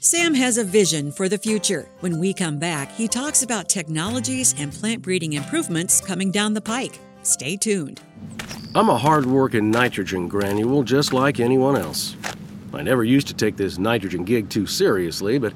Sam 0.00 0.34
has 0.34 0.58
a 0.58 0.64
vision 0.64 1.12
for 1.12 1.28
the 1.28 1.38
future. 1.38 1.88
When 2.00 2.18
we 2.18 2.34
come 2.34 2.58
back, 2.58 2.90
he 2.92 3.08
talks 3.08 3.42
about 3.42 3.68
technologies 3.68 4.54
and 4.58 4.72
plant 4.72 5.02
breeding 5.02 5.34
improvements 5.34 6.00
coming 6.00 6.30
down 6.30 6.54
the 6.54 6.60
pike. 6.60 6.98
Stay 7.22 7.56
tuned. 7.56 8.00
I'm 8.74 8.88
a 8.88 8.98
hard-working 8.98 9.70
nitrogen 9.70 10.28
granule 10.28 10.82
just 10.82 11.12
like 11.12 11.40
anyone 11.40 11.76
else. 11.76 12.16
I 12.72 12.82
never 12.82 13.04
used 13.04 13.28
to 13.28 13.34
take 13.34 13.56
this 13.56 13.78
nitrogen 13.78 14.24
gig 14.24 14.50
too 14.50 14.66
seriously, 14.66 15.38
but 15.38 15.52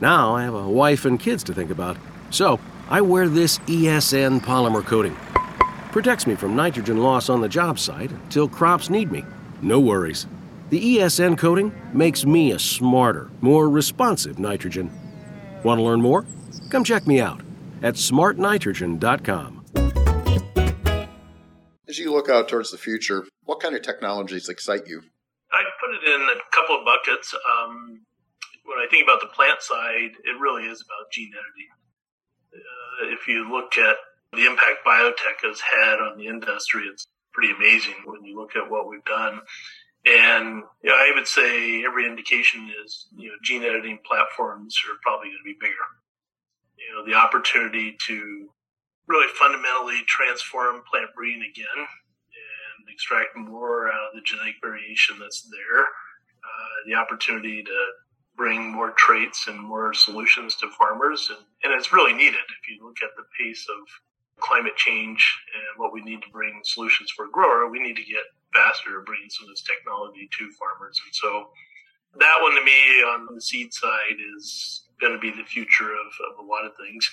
now 0.00 0.34
I 0.34 0.44
have 0.44 0.54
a 0.54 0.68
wife 0.68 1.04
and 1.04 1.18
kids 1.18 1.42
to 1.44 1.54
think 1.54 1.70
about. 1.70 1.96
So 2.30 2.60
I 2.88 3.00
wear 3.00 3.28
this 3.28 3.58
ESN 3.60 4.40
polymer 4.40 4.84
coating. 4.84 5.16
Protects 5.92 6.26
me 6.26 6.34
from 6.34 6.56
nitrogen 6.56 6.96
loss 7.02 7.28
on 7.28 7.42
the 7.42 7.48
job 7.50 7.78
site 7.78 8.10
until 8.10 8.48
crops 8.48 8.88
need 8.88 9.12
me. 9.12 9.26
No 9.60 9.78
worries. 9.78 10.26
The 10.70 10.96
ESN 10.96 11.36
coating 11.36 11.70
makes 11.92 12.24
me 12.24 12.52
a 12.52 12.58
smarter, 12.58 13.30
more 13.42 13.68
responsive 13.68 14.38
nitrogen. 14.38 14.90
Want 15.62 15.78
to 15.78 15.82
learn 15.82 16.00
more? 16.00 16.24
Come 16.70 16.82
check 16.82 17.06
me 17.06 17.20
out 17.20 17.42
at 17.82 17.96
smartnitrogen.com. 17.96 19.66
As 21.86 21.98
you 21.98 22.10
look 22.10 22.30
out 22.30 22.48
towards 22.48 22.70
the 22.70 22.78
future, 22.78 23.26
what 23.44 23.60
kind 23.60 23.76
of 23.76 23.82
technologies 23.82 24.48
excite 24.48 24.86
you? 24.86 25.02
I 25.52 25.62
put 25.78 25.94
it 25.94 26.08
in 26.14 26.22
a 26.22 26.40
couple 26.56 26.78
of 26.78 26.86
buckets. 26.86 27.34
Um, 27.34 28.00
when 28.64 28.78
I 28.78 28.86
think 28.90 29.04
about 29.04 29.20
the 29.20 29.26
plant 29.26 29.60
side, 29.60 30.12
it 30.24 30.40
really 30.40 30.62
is 30.62 30.80
about 30.80 31.12
gene 31.12 31.32
editing. 31.34 31.68
Uh, 32.54 33.12
if 33.12 33.28
you 33.28 33.46
look 33.52 33.76
at 33.76 33.96
the 34.32 34.46
impact 34.46 34.84
biotech 34.86 35.44
has 35.44 35.60
had 35.60 36.00
on 36.00 36.16
the 36.16 36.26
industry, 36.26 36.84
it's 36.90 37.06
pretty 37.32 37.52
amazing 37.52 37.94
when 38.04 38.24
you 38.24 38.36
look 38.38 38.56
at 38.56 38.70
what 38.70 38.88
we've 38.88 39.04
done. 39.04 39.40
And 40.04 40.64
you 40.82 40.90
know, 40.90 40.96
I 40.96 41.12
would 41.14 41.28
say 41.28 41.84
every 41.84 42.06
indication 42.06 42.68
is 42.84 43.06
you 43.16 43.28
know 43.28 43.34
gene 43.42 43.62
editing 43.62 44.00
platforms 44.04 44.76
are 44.90 44.98
probably 45.02 45.28
going 45.28 45.38
to 45.38 45.52
be 45.52 45.58
bigger. 45.60 45.86
You 46.76 46.94
know, 46.94 47.06
the 47.06 47.16
opportunity 47.16 47.96
to 48.08 48.50
really 49.06 49.28
fundamentally 49.34 50.02
transform 50.06 50.82
plant 50.90 51.10
breeding 51.14 51.42
again 51.42 51.78
and 51.78 52.88
extract 52.88 53.36
more 53.36 53.88
out 53.88 54.10
of 54.10 54.14
the 54.14 54.22
genetic 54.24 54.56
variation 54.60 55.18
that's 55.20 55.48
there. 55.50 55.82
Uh, 55.82 56.74
the 56.86 56.94
opportunity 56.94 57.62
to 57.62 57.78
bring 58.36 58.72
more 58.72 58.92
traits 58.96 59.46
and 59.46 59.60
more 59.60 59.94
solutions 59.94 60.56
to 60.56 60.68
farmers, 60.78 61.28
and, 61.30 61.38
and 61.62 61.78
it's 61.78 61.92
really 61.92 62.12
needed. 62.12 62.40
If 62.40 62.68
you 62.68 62.84
look 62.84 62.96
at 63.02 63.10
the 63.16 63.24
pace 63.38 63.66
of 63.70 63.86
climate 64.42 64.76
change 64.76 65.22
and 65.54 65.80
what 65.80 65.92
we 65.92 66.02
need 66.02 66.20
to 66.22 66.30
bring 66.30 66.60
solutions 66.64 67.10
for 67.10 67.26
a 67.26 67.30
grower, 67.30 67.70
we 67.70 67.78
need 67.78 67.96
to 67.96 68.04
get 68.04 68.22
faster 68.54 69.00
bringing 69.06 69.30
some 69.30 69.46
of 69.46 69.50
this 69.50 69.62
technology 69.62 70.28
to 70.38 70.50
farmers. 70.58 71.00
And 71.04 71.14
so 71.14 71.48
that 72.18 72.38
one 72.42 72.54
to 72.54 72.64
me 72.64 73.02
on 73.02 73.34
the 73.34 73.40
seed 73.40 73.72
side 73.72 74.18
is 74.36 74.82
going 75.00 75.12
to 75.12 75.18
be 75.18 75.30
the 75.30 75.44
future 75.44 75.90
of, 75.90 76.10
of 76.32 76.44
a 76.44 76.48
lot 76.48 76.64
of 76.64 76.72
things. 76.76 77.10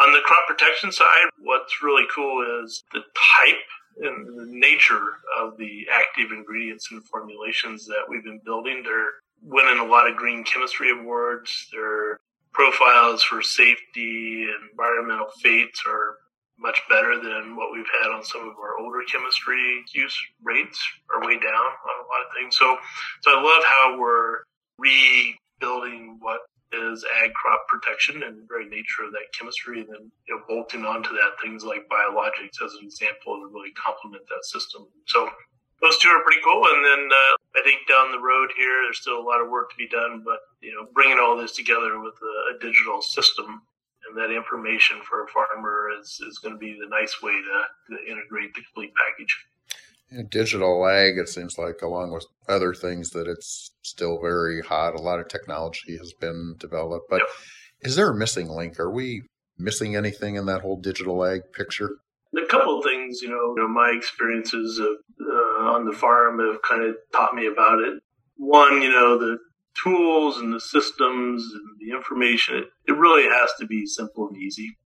On 0.00 0.12
the 0.12 0.20
crop 0.24 0.46
protection 0.48 0.90
side, 0.90 1.28
what's 1.42 1.82
really 1.82 2.06
cool 2.14 2.64
is 2.64 2.82
the 2.92 3.00
type 3.36 3.66
and 4.00 4.26
the 4.38 4.46
nature 4.46 5.18
of 5.38 5.58
the 5.58 5.86
active 5.92 6.32
ingredients 6.32 6.88
and 6.90 7.04
formulations 7.04 7.86
that 7.86 8.04
we've 8.08 8.24
been 8.24 8.40
building. 8.44 8.82
They're 8.82 9.20
winning 9.42 9.78
a 9.78 9.84
lot 9.84 10.08
of 10.08 10.16
green 10.16 10.44
chemistry 10.44 10.90
awards. 10.90 11.68
Their 11.72 12.20
profiles 12.52 13.22
for 13.22 13.42
safety 13.42 14.44
and 14.44 14.70
environmental 14.70 15.28
fates 15.42 15.82
are 15.86 16.16
much 16.62 16.80
better 16.88 17.18
than 17.20 17.56
what 17.56 17.72
we've 17.72 17.90
had 18.00 18.10
on 18.10 18.24
some 18.24 18.48
of 18.48 18.54
our 18.58 18.78
older 18.78 19.02
chemistry 19.10 19.84
use 19.92 20.16
rates 20.42 20.80
are 21.12 21.26
way 21.26 21.34
down 21.34 21.66
on 21.66 21.96
a 22.00 22.08
lot 22.08 22.22
of 22.24 22.32
things. 22.38 22.56
So, 22.56 22.76
so 23.22 23.30
I 23.30 23.42
love 23.42 23.64
how 23.66 23.98
we're 23.98 24.46
rebuilding 24.78 26.18
what 26.20 26.40
is 26.72 27.04
ag 27.22 27.34
crop 27.34 27.68
protection 27.68 28.22
and 28.22 28.48
very 28.48 28.64
nature 28.64 29.04
of 29.04 29.12
that 29.12 29.28
chemistry, 29.38 29.80
and 29.80 29.88
then 29.88 30.10
you 30.26 30.34
know 30.34 30.42
bolting 30.48 30.86
onto 30.86 31.10
that 31.10 31.36
things 31.42 31.64
like 31.64 31.88
biologics 31.88 32.64
as 32.64 32.72
an 32.80 32.84
example 32.84 33.36
to 33.36 33.50
really 33.52 33.72
complement 33.72 34.24
that 34.28 34.44
system. 34.44 34.86
So 35.06 35.28
those 35.82 35.98
two 35.98 36.08
are 36.08 36.22
pretty 36.22 36.40
cool. 36.42 36.64
And 36.64 36.84
then 36.84 37.08
uh, 37.10 37.34
I 37.58 37.62
think 37.64 37.88
down 37.88 38.12
the 38.12 38.22
road 38.22 38.50
here, 38.56 38.86
there's 38.86 39.00
still 39.00 39.18
a 39.18 39.26
lot 39.26 39.42
of 39.42 39.50
work 39.50 39.70
to 39.70 39.76
be 39.76 39.88
done, 39.88 40.22
but 40.24 40.40
you 40.62 40.72
know 40.72 40.86
bringing 40.94 41.18
all 41.18 41.36
this 41.36 41.52
together 41.52 42.00
with 42.00 42.14
a, 42.22 42.56
a 42.56 42.58
digital 42.58 43.02
system 43.02 43.62
and 44.12 44.22
that 44.22 44.34
information 44.34 44.98
for 45.08 45.24
a 45.24 45.28
farmer 45.28 45.88
is, 46.00 46.20
is 46.28 46.38
going 46.38 46.54
to 46.54 46.58
be 46.58 46.78
the 46.78 46.88
nice 46.88 47.22
way 47.22 47.32
to, 47.32 47.96
to 47.96 48.10
integrate 48.10 48.54
the 48.54 48.62
complete 48.62 48.92
package. 48.94 49.44
Digital 50.30 50.86
ag, 50.86 51.16
it 51.16 51.28
seems 51.28 51.56
like, 51.56 51.80
along 51.80 52.12
with 52.12 52.26
other 52.48 52.74
things, 52.74 53.10
that 53.10 53.26
it's 53.26 53.70
still 53.82 54.20
very 54.20 54.60
hot. 54.60 54.94
A 54.94 55.00
lot 55.00 55.20
of 55.20 55.28
technology 55.28 55.96
has 55.96 56.12
been 56.12 56.54
developed, 56.58 57.06
but 57.08 57.20
yep. 57.20 57.28
is 57.80 57.96
there 57.96 58.10
a 58.10 58.14
missing 58.14 58.48
link? 58.48 58.78
Are 58.78 58.90
we 58.90 59.22
missing 59.56 59.96
anything 59.96 60.36
in 60.36 60.44
that 60.46 60.60
whole 60.60 60.78
digital 60.78 61.24
ag 61.24 61.52
picture? 61.54 61.96
A 62.36 62.46
couple 62.46 62.78
of 62.78 62.84
things, 62.84 63.22
you 63.22 63.28
know, 63.28 63.54
you 63.56 63.62
know 63.62 63.68
my 63.68 63.94
experiences 63.96 64.78
of, 64.78 64.88
uh, 65.20 65.70
on 65.70 65.86
the 65.86 65.92
farm 65.92 66.40
have 66.40 66.60
kind 66.62 66.84
of 66.84 66.96
taught 67.14 67.34
me 67.34 67.46
about 67.46 67.78
it. 67.78 68.02
One, 68.36 68.82
you 68.82 68.90
know, 68.90 69.16
the 69.16 69.38
tools 69.82 70.38
and 70.38 70.52
the 70.52 70.60
systems 70.60 71.50
and 71.52 71.78
the 71.80 71.96
information, 71.96 72.64
it, 72.86 72.92
really 72.92 73.28
has 73.28 73.50
to 73.58 73.66
be 73.66 73.86
simple 73.86 74.28
and 74.28 74.36
easy. 74.36 74.76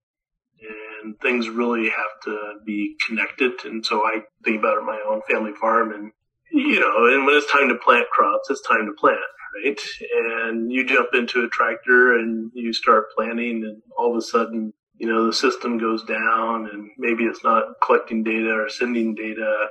And 1.02 1.18
things 1.20 1.48
really 1.48 1.88
have 1.90 2.20
to 2.24 2.54
be 2.64 2.96
connected. 3.06 3.52
And 3.64 3.84
so 3.84 4.04
I 4.04 4.20
think 4.44 4.58
about 4.58 4.78
it 4.78 4.84
my 4.84 5.00
own 5.08 5.20
family 5.30 5.52
farm 5.60 5.92
and, 5.92 6.12
you 6.50 6.80
know, 6.80 7.14
and 7.14 7.26
when 7.26 7.36
it's 7.36 7.50
time 7.52 7.68
to 7.68 7.74
plant 7.76 8.06
crops, 8.10 8.48
it's 8.50 8.66
time 8.66 8.86
to 8.86 8.92
plant, 8.98 9.18
right? 9.64 9.78
And 10.14 10.72
you 10.72 10.86
jump 10.86 11.10
into 11.12 11.44
a 11.44 11.48
tractor 11.48 12.14
and 12.18 12.50
you 12.54 12.72
start 12.72 13.06
planting 13.14 13.64
and 13.64 13.82
all 13.98 14.12
of 14.12 14.16
a 14.16 14.22
sudden, 14.22 14.72
you 14.98 15.06
know, 15.06 15.26
the 15.26 15.32
system 15.32 15.78
goes 15.78 16.02
down 16.04 16.68
and 16.72 16.90
maybe 16.96 17.24
it's 17.24 17.44
not 17.44 17.64
collecting 17.82 18.24
data 18.24 18.52
or 18.52 18.68
sending 18.68 19.14
data. 19.14 19.66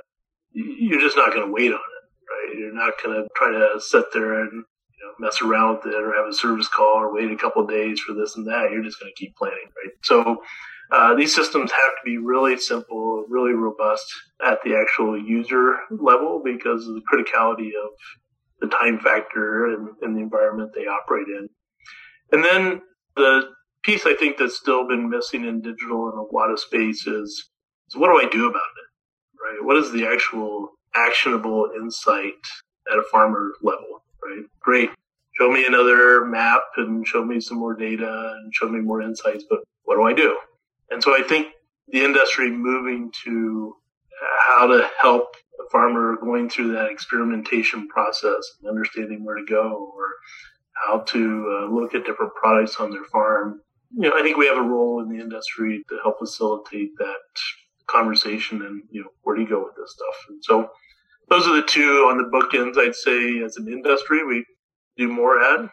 You're 0.52 1.00
just 1.00 1.16
not 1.16 1.32
going 1.34 1.46
to 1.46 1.52
wait 1.52 1.72
on 1.72 1.80
it, 1.80 2.30
right? 2.30 2.58
You're 2.58 2.74
not 2.74 2.94
going 3.02 3.16
to 3.16 3.28
try 3.34 3.50
to 3.50 3.80
sit 3.80 4.04
there 4.12 4.40
and 4.40 4.64
mess 5.18 5.40
around 5.42 5.76
with 5.76 5.94
it 5.94 6.02
or 6.02 6.12
have 6.14 6.28
a 6.28 6.34
service 6.34 6.68
call 6.68 6.96
or 6.96 7.12
wait 7.12 7.30
a 7.30 7.36
couple 7.36 7.66
days 7.66 8.00
for 8.00 8.12
this 8.12 8.36
and 8.36 8.46
that. 8.46 8.70
You're 8.70 8.82
just 8.82 9.00
going 9.00 9.12
to 9.14 9.18
keep 9.18 9.36
planning, 9.36 9.70
right? 9.76 9.94
So 10.02 10.42
uh, 10.92 11.14
these 11.14 11.34
systems 11.34 11.70
have 11.70 11.90
to 11.90 12.04
be 12.04 12.18
really 12.18 12.56
simple, 12.58 13.24
really 13.28 13.52
robust 13.52 14.06
at 14.44 14.58
the 14.64 14.76
actual 14.76 15.20
user 15.20 15.78
level 15.90 16.40
because 16.44 16.86
of 16.86 16.94
the 16.94 17.02
criticality 17.12 17.68
of 17.68 17.90
the 18.60 18.68
time 18.68 18.98
factor 18.98 19.66
and, 19.66 19.88
and 20.02 20.16
the 20.16 20.20
environment 20.20 20.72
they 20.74 20.86
operate 20.86 21.28
in. 21.28 21.48
And 22.32 22.44
then 22.44 22.82
the 23.16 23.50
piece 23.82 24.06
I 24.06 24.14
think 24.14 24.38
that's 24.38 24.56
still 24.56 24.86
been 24.86 25.08
missing 25.08 25.44
in 25.44 25.60
digital 25.60 26.10
in 26.10 26.18
a 26.18 26.34
lot 26.34 26.50
of 26.50 26.60
space 26.60 27.06
is, 27.06 27.50
is 27.88 27.96
what 27.96 28.08
do 28.08 28.18
I 28.18 28.28
do 28.30 28.46
about 28.46 28.56
it? 28.56 29.42
Right? 29.42 29.64
What 29.64 29.76
is 29.76 29.92
the 29.92 30.06
actual 30.06 30.70
actionable 30.94 31.68
insight 31.76 32.32
at 32.90 32.98
a 32.98 33.04
farmer 33.10 33.52
level? 33.62 34.02
right? 34.26 34.44
Great. 34.60 34.90
Show 35.38 35.50
me 35.50 35.66
another 35.66 36.24
map 36.24 36.62
and 36.76 37.06
show 37.06 37.24
me 37.24 37.40
some 37.40 37.58
more 37.58 37.74
data 37.74 38.34
and 38.36 38.54
show 38.54 38.68
me 38.68 38.80
more 38.80 39.02
insights, 39.02 39.44
but 39.48 39.60
what 39.84 39.96
do 39.96 40.02
I 40.02 40.14
do? 40.14 40.38
And 40.90 41.02
so 41.02 41.14
I 41.14 41.22
think 41.22 41.48
the 41.88 42.04
industry 42.04 42.50
moving 42.50 43.12
to 43.24 43.76
how 44.48 44.66
to 44.66 44.88
help 45.00 45.34
a 45.60 45.70
farmer 45.70 46.16
going 46.16 46.48
through 46.48 46.72
that 46.72 46.90
experimentation 46.90 47.86
process 47.88 48.40
and 48.60 48.70
understanding 48.70 49.24
where 49.24 49.36
to 49.36 49.44
go 49.44 49.92
or 49.94 50.06
how 50.86 51.00
to 51.00 51.58
uh, 51.60 51.72
look 51.72 51.94
at 51.94 52.04
different 52.04 52.34
products 52.34 52.76
on 52.78 52.90
their 52.90 53.04
farm. 53.04 53.60
You 53.94 54.08
know, 54.10 54.16
I 54.18 54.22
think 54.22 54.36
we 54.36 54.46
have 54.46 54.58
a 54.58 54.62
role 54.62 55.02
in 55.02 55.08
the 55.08 55.22
industry 55.22 55.82
to 55.88 55.98
help 56.02 56.18
facilitate 56.18 56.90
that 56.98 57.20
conversation 57.86 58.62
and, 58.62 58.82
you 58.90 59.02
know, 59.02 59.10
where 59.22 59.36
do 59.36 59.42
you 59.42 59.48
go 59.48 59.62
with 59.62 59.74
this 59.76 59.92
stuff? 59.92 60.16
And 60.28 60.42
so 60.42 60.70
those 61.28 61.46
are 61.46 61.56
the 61.56 61.62
two 61.62 62.08
on 62.08 62.18
the 62.18 62.24
bookends. 62.24 62.78
I'd 62.78 62.94
say 62.94 63.42
as 63.44 63.56
an 63.56 63.68
industry, 63.68 64.24
we 64.24 64.44
do 64.96 65.08
more 65.08 65.42
at, 65.42 65.60
uh, 65.60 65.68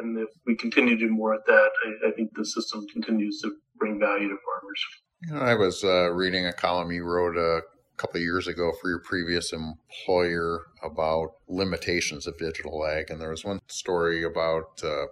and 0.00 0.18
if 0.18 0.28
we 0.46 0.54
continue 0.56 0.96
to 0.96 1.06
do 1.06 1.12
more 1.12 1.34
at 1.34 1.46
that, 1.46 1.70
I, 1.86 2.08
I, 2.08 2.10
think 2.12 2.30
the 2.34 2.44
system 2.44 2.86
continues 2.88 3.40
to 3.42 3.54
bring 3.76 3.98
value 3.98 4.28
to 4.28 4.36
farmers. 4.44 4.84
You 5.22 5.34
know, 5.34 5.40
I 5.40 5.54
was 5.54 5.84
uh, 5.84 6.10
reading 6.12 6.46
a 6.46 6.52
column 6.52 6.90
you 6.90 7.04
wrote 7.04 7.36
a 7.36 7.62
couple 7.96 8.18
of 8.18 8.22
years 8.22 8.46
ago 8.46 8.72
for 8.80 8.88
your 8.88 9.00
previous 9.00 9.52
employer 9.52 10.62
about 10.82 11.34
limitations 11.48 12.26
of 12.26 12.38
digital 12.38 12.86
ag, 12.86 13.10
and 13.10 13.20
there 13.20 13.30
was 13.30 13.44
one 13.44 13.60
story 13.68 14.24
about. 14.24 14.82
Uh, 14.82 15.06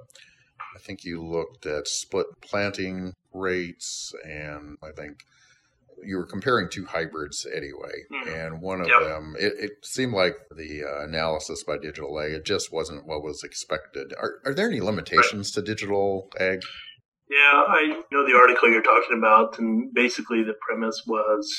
I 0.75 0.81
think 0.81 1.05
you 1.05 1.25
looked 1.25 1.67
at 1.67 1.89
split 1.89 2.27
planting 2.41 3.13
rates 3.33 4.15
and 4.25 4.79
I 4.83 4.93
think 4.93 5.25
you 6.05 6.17
were 6.17 6.27
comparing 6.27 6.69
two 6.69 6.85
hybrids 6.85 7.47
anyway, 7.55 8.05
mm. 8.13 8.47
and 8.47 8.61
one 8.61 8.81
of 8.81 8.89
yep. 8.89 9.01
them 9.03 9.35
it, 9.39 9.53
it, 9.59 9.71
seemed 9.83 10.13
like 10.13 10.35
the 10.57 10.85
uh, 10.85 11.05
analysis 11.05 11.65
by 11.65 11.79
Digital 11.79 12.19
Ag 12.21 12.33
it 12.33 12.45
just 12.45 12.73
wasn't 12.73 13.07
what 13.07 13.23
was 13.23 13.43
expected. 13.43 14.13
Are, 14.21 14.41
are 14.45 14.55
there 14.55 14.69
any 14.69 14.81
limitations 14.81 15.57
right. 15.57 15.65
to 15.65 15.71
Digital 15.71 16.31
Ag? 16.39 16.61
Yeah, 17.31 17.65
I 17.69 18.03
know 18.11 18.27
the 18.27 18.37
article 18.37 18.71
you're 18.71 18.83
talking 18.83 19.19
about, 19.19 19.59
and 19.59 19.93
basically 19.93 20.43
the 20.43 20.55
premise 20.67 21.03
was 21.07 21.51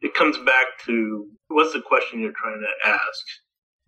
it 0.00 0.14
comes 0.14 0.38
back 0.38 0.66
to 0.86 1.26
what's 1.48 1.72
the 1.72 1.82
question 1.82 2.20
you're 2.20 2.32
trying 2.32 2.60
to 2.60 2.88
ask, 2.88 3.24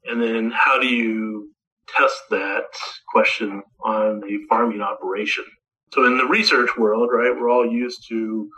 and 0.05 0.23
then 0.23 0.53
how 0.55 0.81
do 0.81 0.87
you 0.87 1.51
test 1.97 2.21
that 2.31 2.65
question 3.13 3.63
on 3.85 4.23
a 4.25 4.47
farming 4.49 4.81
operation. 4.81 5.45
So 5.93 6.05
in 6.07 6.19
the 6.19 6.27
research 6.27 6.71
world, 6.77 7.09
right, 7.13 7.35
we're 7.35 7.51
all 7.51 7.71
used 7.71 8.07
to 8.09 8.49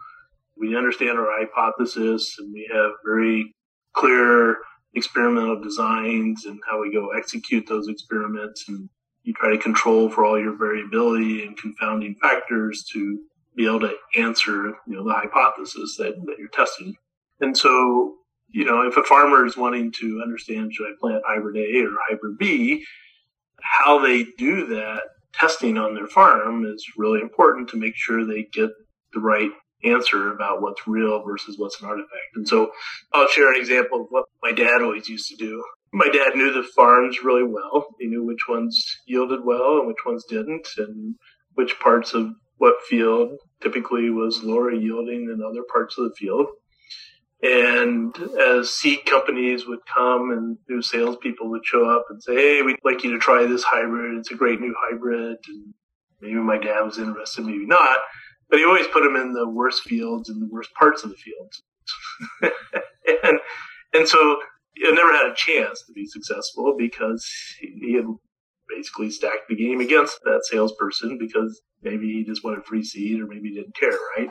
we 0.60 0.76
understand 0.76 1.18
our 1.18 1.28
hypothesis 1.30 2.36
and 2.38 2.52
we 2.52 2.68
have 2.72 2.92
very 3.04 3.54
clear 3.94 4.58
experimental 4.94 5.60
designs 5.60 6.44
and 6.44 6.60
how 6.68 6.80
we 6.80 6.92
go 6.92 7.10
execute 7.16 7.66
those 7.66 7.88
experiments. 7.88 8.66
And 8.68 8.88
you 9.22 9.32
try 9.32 9.50
to 9.50 9.58
control 9.58 10.10
for 10.10 10.24
all 10.24 10.38
your 10.38 10.56
variability 10.56 11.44
and 11.44 11.56
confounding 11.56 12.14
factors 12.20 12.84
to 12.92 13.20
be 13.56 13.66
able 13.66 13.80
to 13.80 13.94
answer 14.16 14.66
you 14.86 14.96
know 14.96 15.04
the 15.04 15.12
hypothesis 15.12 15.96
that, 15.96 16.14
that 16.26 16.36
you're 16.38 16.48
testing. 16.48 16.94
And 17.40 17.56
so 17.56 18.14
you 18.52 18.64
know 18.64 18.82
if 18.82 18.96
a 18.96 19.02
farmer 19.04 19.46
is 19.46 19.56
wanting 19.56 19.92
to 19.92 20.20
understand 20.22 20.72
should 20.72 20.86
i 20.86 20.92
plant 21.00 21.22
hybrid 21.26 21.56
a 21.56 21.84
or 21.84 21.96
hybrid 22.08 22.36
b 22.38 22.84
how 23.62 23.98
they 23.98 24.24
do 24.38 24.66
that 24.66 25.02
testing 25.32 25.78
on 25.78 25.94
their 25.94 26.06
farm 26.06 26.64
is 26.64 26.84
really 26.96 27.20
important 27.20 27.68
to 27.68 27.76
make 27.76 27.94
sure 27.94 28.24
they 28.24 28.46
get 28.52 28.70
the 29.12 29.20
right 29.20 29.50
answer 29.84 30.32
about 30.32 30.62
what's 30.62 30.86
real 30.86 31.22
versus 31.22 31.58
what's 31.58 31.80
an 31.80 31.88
artifact. 31.88 32.36
And 32.36 32.46
so 32.46 32.70
I'll 33.12 33.28
share 33.28 33.52
an 33.52 33.60
example 33.60 34.02
of 34.02 34.06
what 34.10 34.24
my 34.42 34.52
dad 34.52 34.82
always 34.82 35.08
used 35.08 35.28
to 35.28 35.36
do. 35.36 35.62
My 35.92 36.08
dad 36.08 36.36
knew 36.36 36.52
the 36.52 36.68
farms 36.76 37.24
really 37.24 37.42
well. 37.42 37.88
He 37.98 38.06
knew 38.06 38.24
which 38.24 38.48
ones 38.48 38.84
yielded 39.06 39.44
well 39.44 39.78
and 39.78 39.88
which 39.88 40.04
ones 40.06 40.24
didn't, 40.28 40.68
and 40.76 41.16
which 41.54 41.78
parts 41.80 42.14
of 42.14 42.30
what 42.58 42.74
field 42.88 43.38
typically 43.62 44.10
was 44.10 44.44
lower 44.44 44.70
yielding 44.70 45.26
than 45.26 45.42
other 45.42 45.62
parts 45.72 45.98
of 45.98 46.04
the 46.04 46.14
field. 46.16 46.46
And 47.42 48.14
as 48.38 48.70
seed 48.70 49.06
companies 49.06 49.66
would 49.66 49.80
come 49.86 50.30
and 50.30 50.58
new 50.68 50.82
salespeople 50.82 51.48
would 51.50 51.64
show 51.64 51.88
up 51.88 52.04
and 52.10 52.22
say, 52.22 52.34
Hey, 52.34 52.62
we'd 52.62 52.76
like 52.84 53.02
you 53.02 53.12
to 53.12 53.18
try 53.18 53.46
this 53.46 53.64
hybrid. 53.64 54.18
It's 54.18 54.30
a 54.30 54.36
great 54.36 54.60
new 54.60 54.74
hybrid. 54.78 55.38
And 55.48 55.74
maybe 56.20 56.34
my 56.34 56.58
dad 56.58 56.82
was 56.82 56.98
interested, 56.98 57.46
maybe 57.46 57.66
not. 57.66 57.98
But 58.50 58.58
he 58.58 58.64
always 58.64 58.86
put 58.88 59.04
them 59.04 59.16
in 59.16 59.32
the 59.32 59.48
worst 59.48 59.82
fields 59.82 60.28
and 60.28 60.42
the 60.42 60.48
worst 60.50 60.70
parts 60.74 61.04
of 61.04 61.10
the 61.10 61.16
fields. 61.16 61.62
and, 63.22 63.38
and 63.94 64.08
so 64.08 64.38
he 64.74 64.90
never 64.92 65.12
had 65.12 65.30
a 65.30 65.34
chance 65.34 65.82
to 65.86 65.92
be 65.92 66.06
successful 66.06 66.74
because 66.76 67.24
he 67.60 67.94
had 67.94 68.06
basically 68.68 69.10
stacked 69.10 69.48
the 69.48 69.56
game 69.56 69.80
against 69.80 70.18
that 70.24 70.42
salesperson 70.44 71.18
because 71.18 71.60
maybe 71.82 72.12
he 72.12 72.24
just 72.24 72.44
wanted 72.44 72.64
free 72.64 72.84
seed 72.84 73.20
or 73.20 73.26
maybe 73.26 73.50
he 73.50 73.54
didn't 73.54 73.76
care, 73.76 73.98
right? 74.16 74.30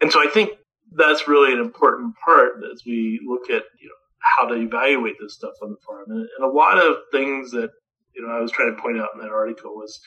And 0.00 0.12
so 0.12 0.20
I 0.20 0.30
think 0.30 0.50
that's 0.92 1.28
really 1.28 1.52
an 1.52 1.58
important 1.58 2.14
part 2.24 2.52
as 2.72 2.82
we 2.86 3.20
look 3.26 3.50
at, 3.50 3.64
you 3.80 3.88
know, 3.88 3.94
how 4.20 4.46
to 4.46 4.54
evaluate 4.54 5.16
this 5.20 5.34
stuff 5.34 5.54
on 5.62 5.70
the 5.70 5.76
farm. 5.86 6.04
And, 6.08 6.28
and 6.38 6.44
a 6.44 6.52
lot 6.52 6.78
of 6.78 6.96
things 7.12 7.50
that, 7.52 7.70
you 8.14 8.22
know, 8.26 8.32
I 8.32 8.40
was 8.40 8.52
trying 8.52 8.74
to 8.74 8.80
point 8.80 8.98
out 8.98 9.10
in 9.14 9.20
that 9.20 9.30
article 9.30 9.74
was 9.74 9.98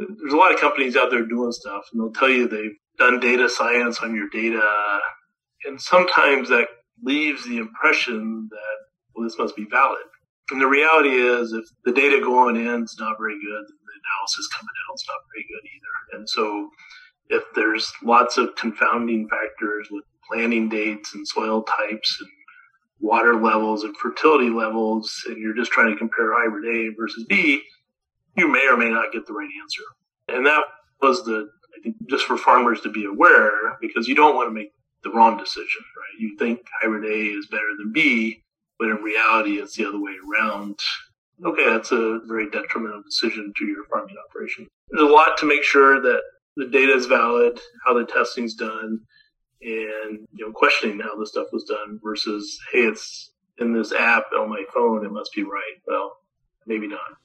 uh, 0.00 0.04
there's 0.18 0.32
a 0.32 0.36
lot 0.36 0.52
of 0.52 0.60
companies 0.60 0.96
out 0.96 1.10
there 1.10 1.24
doing 1.26 1.52
stuff 1.52 1.84
and 1.92 2.00
they'll 2.00 2.12
tell 2.12 2.30
you 2.30 2.48
they've 2.48 2.76
done 2.98 3.20
data 3.20 3.48
science 3.48 4.00
on 4.00 4.14
your 4.14 4.28
data. 4.28 4.62
And 5.64 5.80
sometimes 5.80 6.48
that 6.48 6.68
leaves 7.02 7.46
the 7.46 7.58
impression 7.58 8.48
that, 8.50 8.76
well, 9.14 9.24
this 9.24 9.38
must 9.38 9.56
be 9.56 9.66
valid. 9.70 10.02
And 10.50 10.60
the 10.60 10.66
reality 10.66 11.10
is 11.10 11.52
if 11.52 11.64
the 11.84 11.92
data 11.92 12.20
going 12.20 12.56
in 12.56 12.82
is 12.84 12.96
not 12.98 13.16
very 13.18 13.34
good, 13.34 13.64
the 13.66 14.00
analysis 14.02 14.48
coming 14.48 14.74
out 14.88 14.94
is 14.94 15.04
not 15.08 15.20
very 15.32 15.46
good 15.48 15.64
either. 15.64 16.18
And 16.18 16.28
so 16.28 16.70
if 17.28 17.42
there's 17.54 17.90
lots 18.02 18.36
of 18.36 18.54
confounding 18.56 19.28
factors 19.28 19.88
with 19.90 20.04
planting 20.30 20.68
dates 20.68 21.14
and 21.14 21.26
soil 21.26 21.62
types 21.62 22.18
and 22.20 22.28
water 23.00 23.34
levels 23.34 23.84
and 23.84 23.96
fertility 23.96 24.50
levels, 24.50 25.12
and 25.26 25.38
you're 25.38 25.56
just 25.56 25.72
trying 25.72 25.90
to 25.90 25.96
compare 25.96 26.32
hybrid 26.32 26.64
A 26.64 26.94
versus 26.98 27.24
B, 27.28 27.62
you 28.36 28.48
may 28.48 28.66
or 28.68 28.76
may 28.76 28.88
not 28.88 29.12
get 29.12 29.26
the 29.26 29.32
right 29.32 29.50
answer. 29.60 29.82
And 30.28 30.46
that 30.46 30.64
was 31.00 31.24
the, 31.24 31.48
just 32.06 32.24
for 32.24 32.36
farmers 32.36 32.80
to 32.82 32.90
be 32.90 33.04
aware, 33.04 33.76
because 33.80 34.08
you 34.08 34.14
don't 34.14 34.36
want 34.36 34.48
to 34.48 34.54
make 34.54 34.72
the 35.02 35.10
wrong 35.10 35.36
decision, 35.36 35.82
right? 35.96 36.20
You 36.20 36.36
think 36.38 36.60
hybrid 36.80 37.04
A 37.04 37.38
is 37.38 37.46
better 37.46 37.70
than 37.78 37.92
B, 37.92 38.42
but 38.78 38.88
in 38.88 38.96
reality, 38.96 39.58
it's 39.58 39.76
the 39.76 39.86
other 39.86 40.00
way 40.00 40.14
around. 40.28 40.78
Okay, 41.44 41.68
that's 41.68 41.92
a 41.92 42.20
very 42.26 42.48
detrimental 42.50 43.02
decision 43.02 43.52
to 43.56 43.64
your 43.64 43.84
farming 43.84 44.16
operation. 44.28 44.68
There's 44.90 45.02
a 45.02 45.12
lot 45.12 45.36
to 45.38 45.46
make 45.46 45.64
sure 45.64 46.00
that 46.00 46.22
the 46.56 46.66
data 46.66 46.92
is 46.92 47.06
valid, 47.06 47.58
how 47.84 47.94
the 47.94 48.04
testing's 48.04 48.54
done, 48.54 49.00
and 49.62 50.26
you 50.32 50.46
know 50.46 50.52
questioning 50.52 51.00
how 51.00 51.16
the 51.16 51.26
stuff 51.26 51.46
was 51.52 51.64
done 51.64 52.00
versus 52.02 52.58
hey 52.72 52.80
it's 52.80 53.32
in 53.58 53.72
this 53.72 53.92
app 53.92 54.24
on 54.36 54.48
my 54.48 54.64
phone 54.74 55.04
it 55.04 55.12
must 55.12 55.32
be 55.34 55.42
right 55.42 55.78
well 55.86 56.16
maybe 56.66 56.88
not 56.88 57.16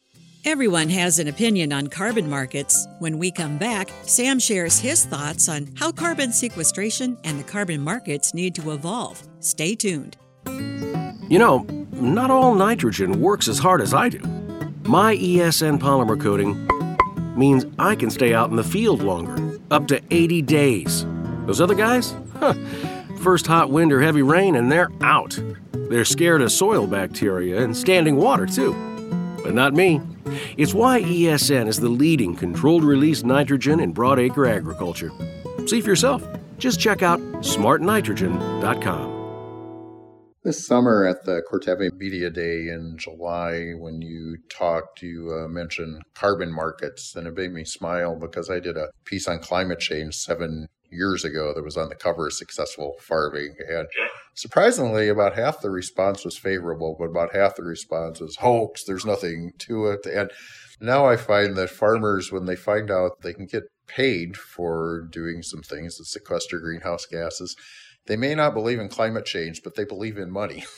Everyone 0.46 0.90
has 0.90 1.20
an 1.20 1.28
opinion 1.28 1.74
on 1.74 1.88
carbon 1.88 2.30
markets. 2.30 2.88
When 3.00 3.18
we 3.18 3.32
come 3.32 3.58
back, 3.58 3.90
Sam 4.04 4.40
shares 4.40 4.80
his 4.80 5.06
thoughts 5.06 5.50
on 5.50 5.70
how 5.76 5.92
carbon 5.92 6.32
sequestration 6.32 7.18
and 7.24 7.40
the 7.40 7.44
carbon 7.44 7.82
markets 7.82 8.34
need 8.34 8.56
to 8.56 8.72
evolve. 8.72 9.22
Stay 9.40 9.76
tuned. 9.76 10.16
You 10.46 11.40
know, 11.40 11.60
not 11.92 12.32
all 12.32 12.56
nitrogen 12.56 13.20
works 13.20 13.48
as 13.48 13.60
hard 13.60 13.82
as 13.82 13.94
I 13.94 14.08
do. 14.10 14.20
My 14.84 15.16
ESN 15.18 15.80
polymer 15.80 16.20
coating 16.20 16.56
means 17.38 17.66
I 17.78 17.96
can 17.96 18.10
stay 18.10 18.34
out 18.34 18.50
in 18.50 18.56
the 18.56 18.64
field 18.64 19.04
longer, 19.04 19.60
up 19.70 19.88
to 19.88 20.02
80 20.12 20.42
days. 20.44 21.06
Those 21.46 21.60
other 21.60 21.76
guys? 21.76 22.16
Huh. 22.40 22.54
First 23.22 23.48
hot 23.48 23.70
wind 23.70 23.92
or 23.92 24.02
heavy 24.02 24.22
rain, 24.22 24.56
and 24.56 24.72
they're 24.72 24.92
out. 25.02 25.38
They're 25.74 26.06
scared 26.06 26.42
of 26.42 26.52
soil 26.52 26.88
bacteria 26.88 27.62
and 27.62 27.76
standing 27.76 28.16
water, 28.16 28.46
too. 28.46 28.74
But 29.44 29.54
not 29.54 29.74
me. 29.74 30.02
It's 30.58 30.74
why 30.74 31.02
ESN 31.02 31.68
is 31.68 31.80
the 31.80 31.90
leading 31.90 32.36
controlled 32.36 32.84
release 32.84 33.24
nitrogen 33.24 33.80
in 33.80 33.94
broadacre 33.94 34.50
agriculture. 34.50 35.12
See 35.66 35.82
for 35.82 35.90
yourself. 35.90 36.24
Just 36.58 36.80
check 36.80 37.02
out 37.02 37.20
smartnitrogen.com. 37.42 39.18
This 40.44 40.66
summer 40.66 41.06
at 41.06 41.26
the 41.26 41.42
Corteva 41.52 41.92
Media 41.98 42.30
Day 42.30 42.70
in 42.70 42.96
July, 42.98 43.74
when 43.78 44.02
you 44.02 44.38
talked, 44.50 45.02
you 45.02 45.30
uh, 45.30 45.50
mentioned 45.50 46.02
carbon 46.16 46.54
markets, 46.54 47.18
and 47.18 47.28
it 47.28 47.36
made 47.36 47.52
me 47.52 47.66
smile 47.66 48.16
because 48.18 48.50
I 48.50 48.62
did 48.62 48.78
a 48.78 48.88
piece 49.04 49.28
on 49.28 49.40
climate 49.40 49.80
change 49.80 50.16
seven 50.16 50.70
years 50.90 51.24
ago 51.24 51.54
that 51.54 51.64
was 51.64 51.78
on 51.78 51.90
the 51.90 51.96
cover 51.96 52.28
of 52.28 52.34
Successful 52.34 52.96
Farming. 53.00 53.56
And 53.68 53.88
surprisingly, 54.34 55.10
about 55.10 55.36
half 55.36 55.62
the 55.62 55.70
response 55.70 56.24
was 56.24 56.38
favorable, 56.38 56.96
but 56.98 57.06
about 57.06 57.36
half 57.36 57.56
the 57.56 57.64
response 57.64 58.20
was 58.20 58.38
hoax. 58.38 58.84
There's 58.84 59.06
nothing 59.06 59.54
to 59.60 59.88
it. 59.88 60.06
And 60.06 60.32
now 60.80 61.06
I 61.06 61.16
find 61.16 61.56
that 61.56 61.70
farmers, 61.70 62.32
when 62.32 62.46
they 62.46 62.56
find 62.56 62.92
out 62.92 63.22
they 63.22 63.34
can 63.34 63.46
get 63.46 63.64
paid 63.88 64.38
for 64.38 65.08
doing 65.12 65.42
some 65.42 65.62
things 65.62 65.98
that 65.98 66.06
sequester 66.06 66.60
greenhouse 66.60 67.06
gases, 67.06 67.56
they 68.06 68.16
may 68.16 68.36
not 68.36 68.54
believe 68.54 68.80
in 68.80 68.90
climate 68.90 69.26
change, 69.26 69.64
but 69.64 69.76
they 69.76 69.86
believe 69.86 70.18
in 70.18 70.32
money. 70.32 70.66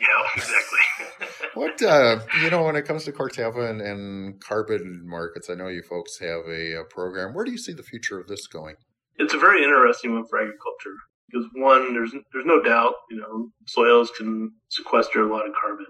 Yeah, 0.00 0.28
exactly. 0.34 1.38
what 1.54 1.80
uh, 1.80 2.18
you 2.42 2.50
know, 2.50 2.64
when 2.64 2.76
it 2.76 2.84
comes 2.84 3.04
to 3.04 3.12
Corteva 3.12 3.70
and, 3.70 3.80
and, 3.80 4.40
carbon 4.40 5.02
markets, 5.04 5.48
I 5.48 5.54
know 5.54 5.68
you 5.68 5.82
folks 5.82 6.18
have 6.18 6.46
a, 6.48 6.80
a 6.80 6.84
program. 6.84 7.32
Where 7.32 7.44
do 7.44 7.52
you 7.52 7.58
see 7.58 7.72
the 7.72 7.82
future 7.82 8.18
of 8.18 8.26
this 8.26 8.46
going? 8.46 8.74
It's 9.16 9.34
a 9.34 9.38
very 9.38 9.62
interesting 9.62 10.14
one 10.14 10.26
for 10.26 10.38
agriculture 10.38 10.96
because 11.30 11.46
one, 11.54 11.92
there's 11.94 12.12
there's 12.32 12.46
no 12.46 12.62
doubt, 12.62 12.94
you 13.10 13.16
know, 13.16 13.50
soils 13.66 14.10
can 14.16 14.52
sequester 14.68 15.22
a 15.22 15.32
lot 15.32 15.46
of 15.46 15.54
carbon. 15.60 15.86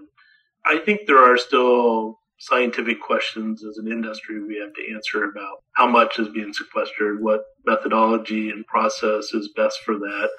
I 0.65 0.79
think 0.79 1.01
there 1.05 1.19
are 1.19 1.37
still 1.37 2.19
scientific 2.39 3.01
questions 3.01 3.63
as 3.63 3.77
an 3.77 3.89
industry 3.91 4.43
we 4.43 4.59
have 4.59 4.73
to 4.73 4.93
answer 4.93 5.23
about 5.23 5.57
how 5.73 5.87
much 5.87 6.19
is 6.19 6.27
being 6.29 6.51
sequestered, 6.53 7.23
what 7.23 7.41
methodology 7.65 8.49
and 8.49 8.65
process 8.67 9.33
is 9.33 9.49
best 9.55 9.79
for 9.85 9.95
that. 9.95 10.29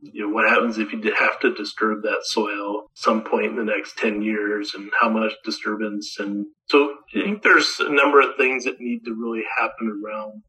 You 0.00 0.26
know, 0.26 0.34
what 0.34 0.48
happens 0.48 0.78
if 0.78 0.92
you 0.92 1.00
have 1.14 1.38
to 1.40 1.54
disturb 1.54 2.02
that 2.02 2.22
soil 2.22 2.88
some 2.94 3.22
point 3.22 3.46
in 3.46 3.56
the 3.56 3.64
next 3.64 3.96
10 3.98 4.22
years 4.22 4.72
and 4.74 4.90
how 4.98 5.08
much 5.08 5.32
disturbance. 5.44 6.16
And 6.18 6.46
so 6.68 6.96
I 7.14 7.22
think 7.22 7.42
there's 7.42 7.76
a 7.78 7.92
number 7.92 8.20
of 8.20 8.36
things 8.36 8.64
that 8.64 8.80
need 8.80 9.04
to 9.04 9.14
really 9.14 9.44
happen 9.58 10.02
around 10.04 10.42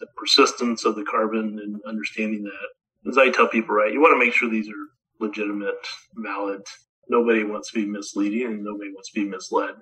the 0.00 0.06
persistence 0.16 0.84
of 0.84 0.96
the 0.96 1.04
carbon 1.04 1.58
and 1.62 1.80
understanding 1.86 2.44
that. 2.44 3.08
As 3.08 3.18
I 3.18 3.30
tell 3.30 3.48
people, 3.48 3.74
right, 3.74 3.92
you 3.92 4.00
want 4.00 4.18
to 4.18 4.24
make 4.24 4.34
sure 4.34 4.48
these 4.48 4.68
are 4.68 4.88
legitimate, 5.20 5.86
valid. 6.16 6.62
Nobody 7.08 7.44
wants 7.44 7.70
to 7.70 7.80
be 7.80 7.86
misleading 7.86 8.46
and 8.46 8.64
nobody 8.64 8.90
wants 8.90 9.10
to 9.10 9.20
be 9.20 9.28
misled. 9.28 9.74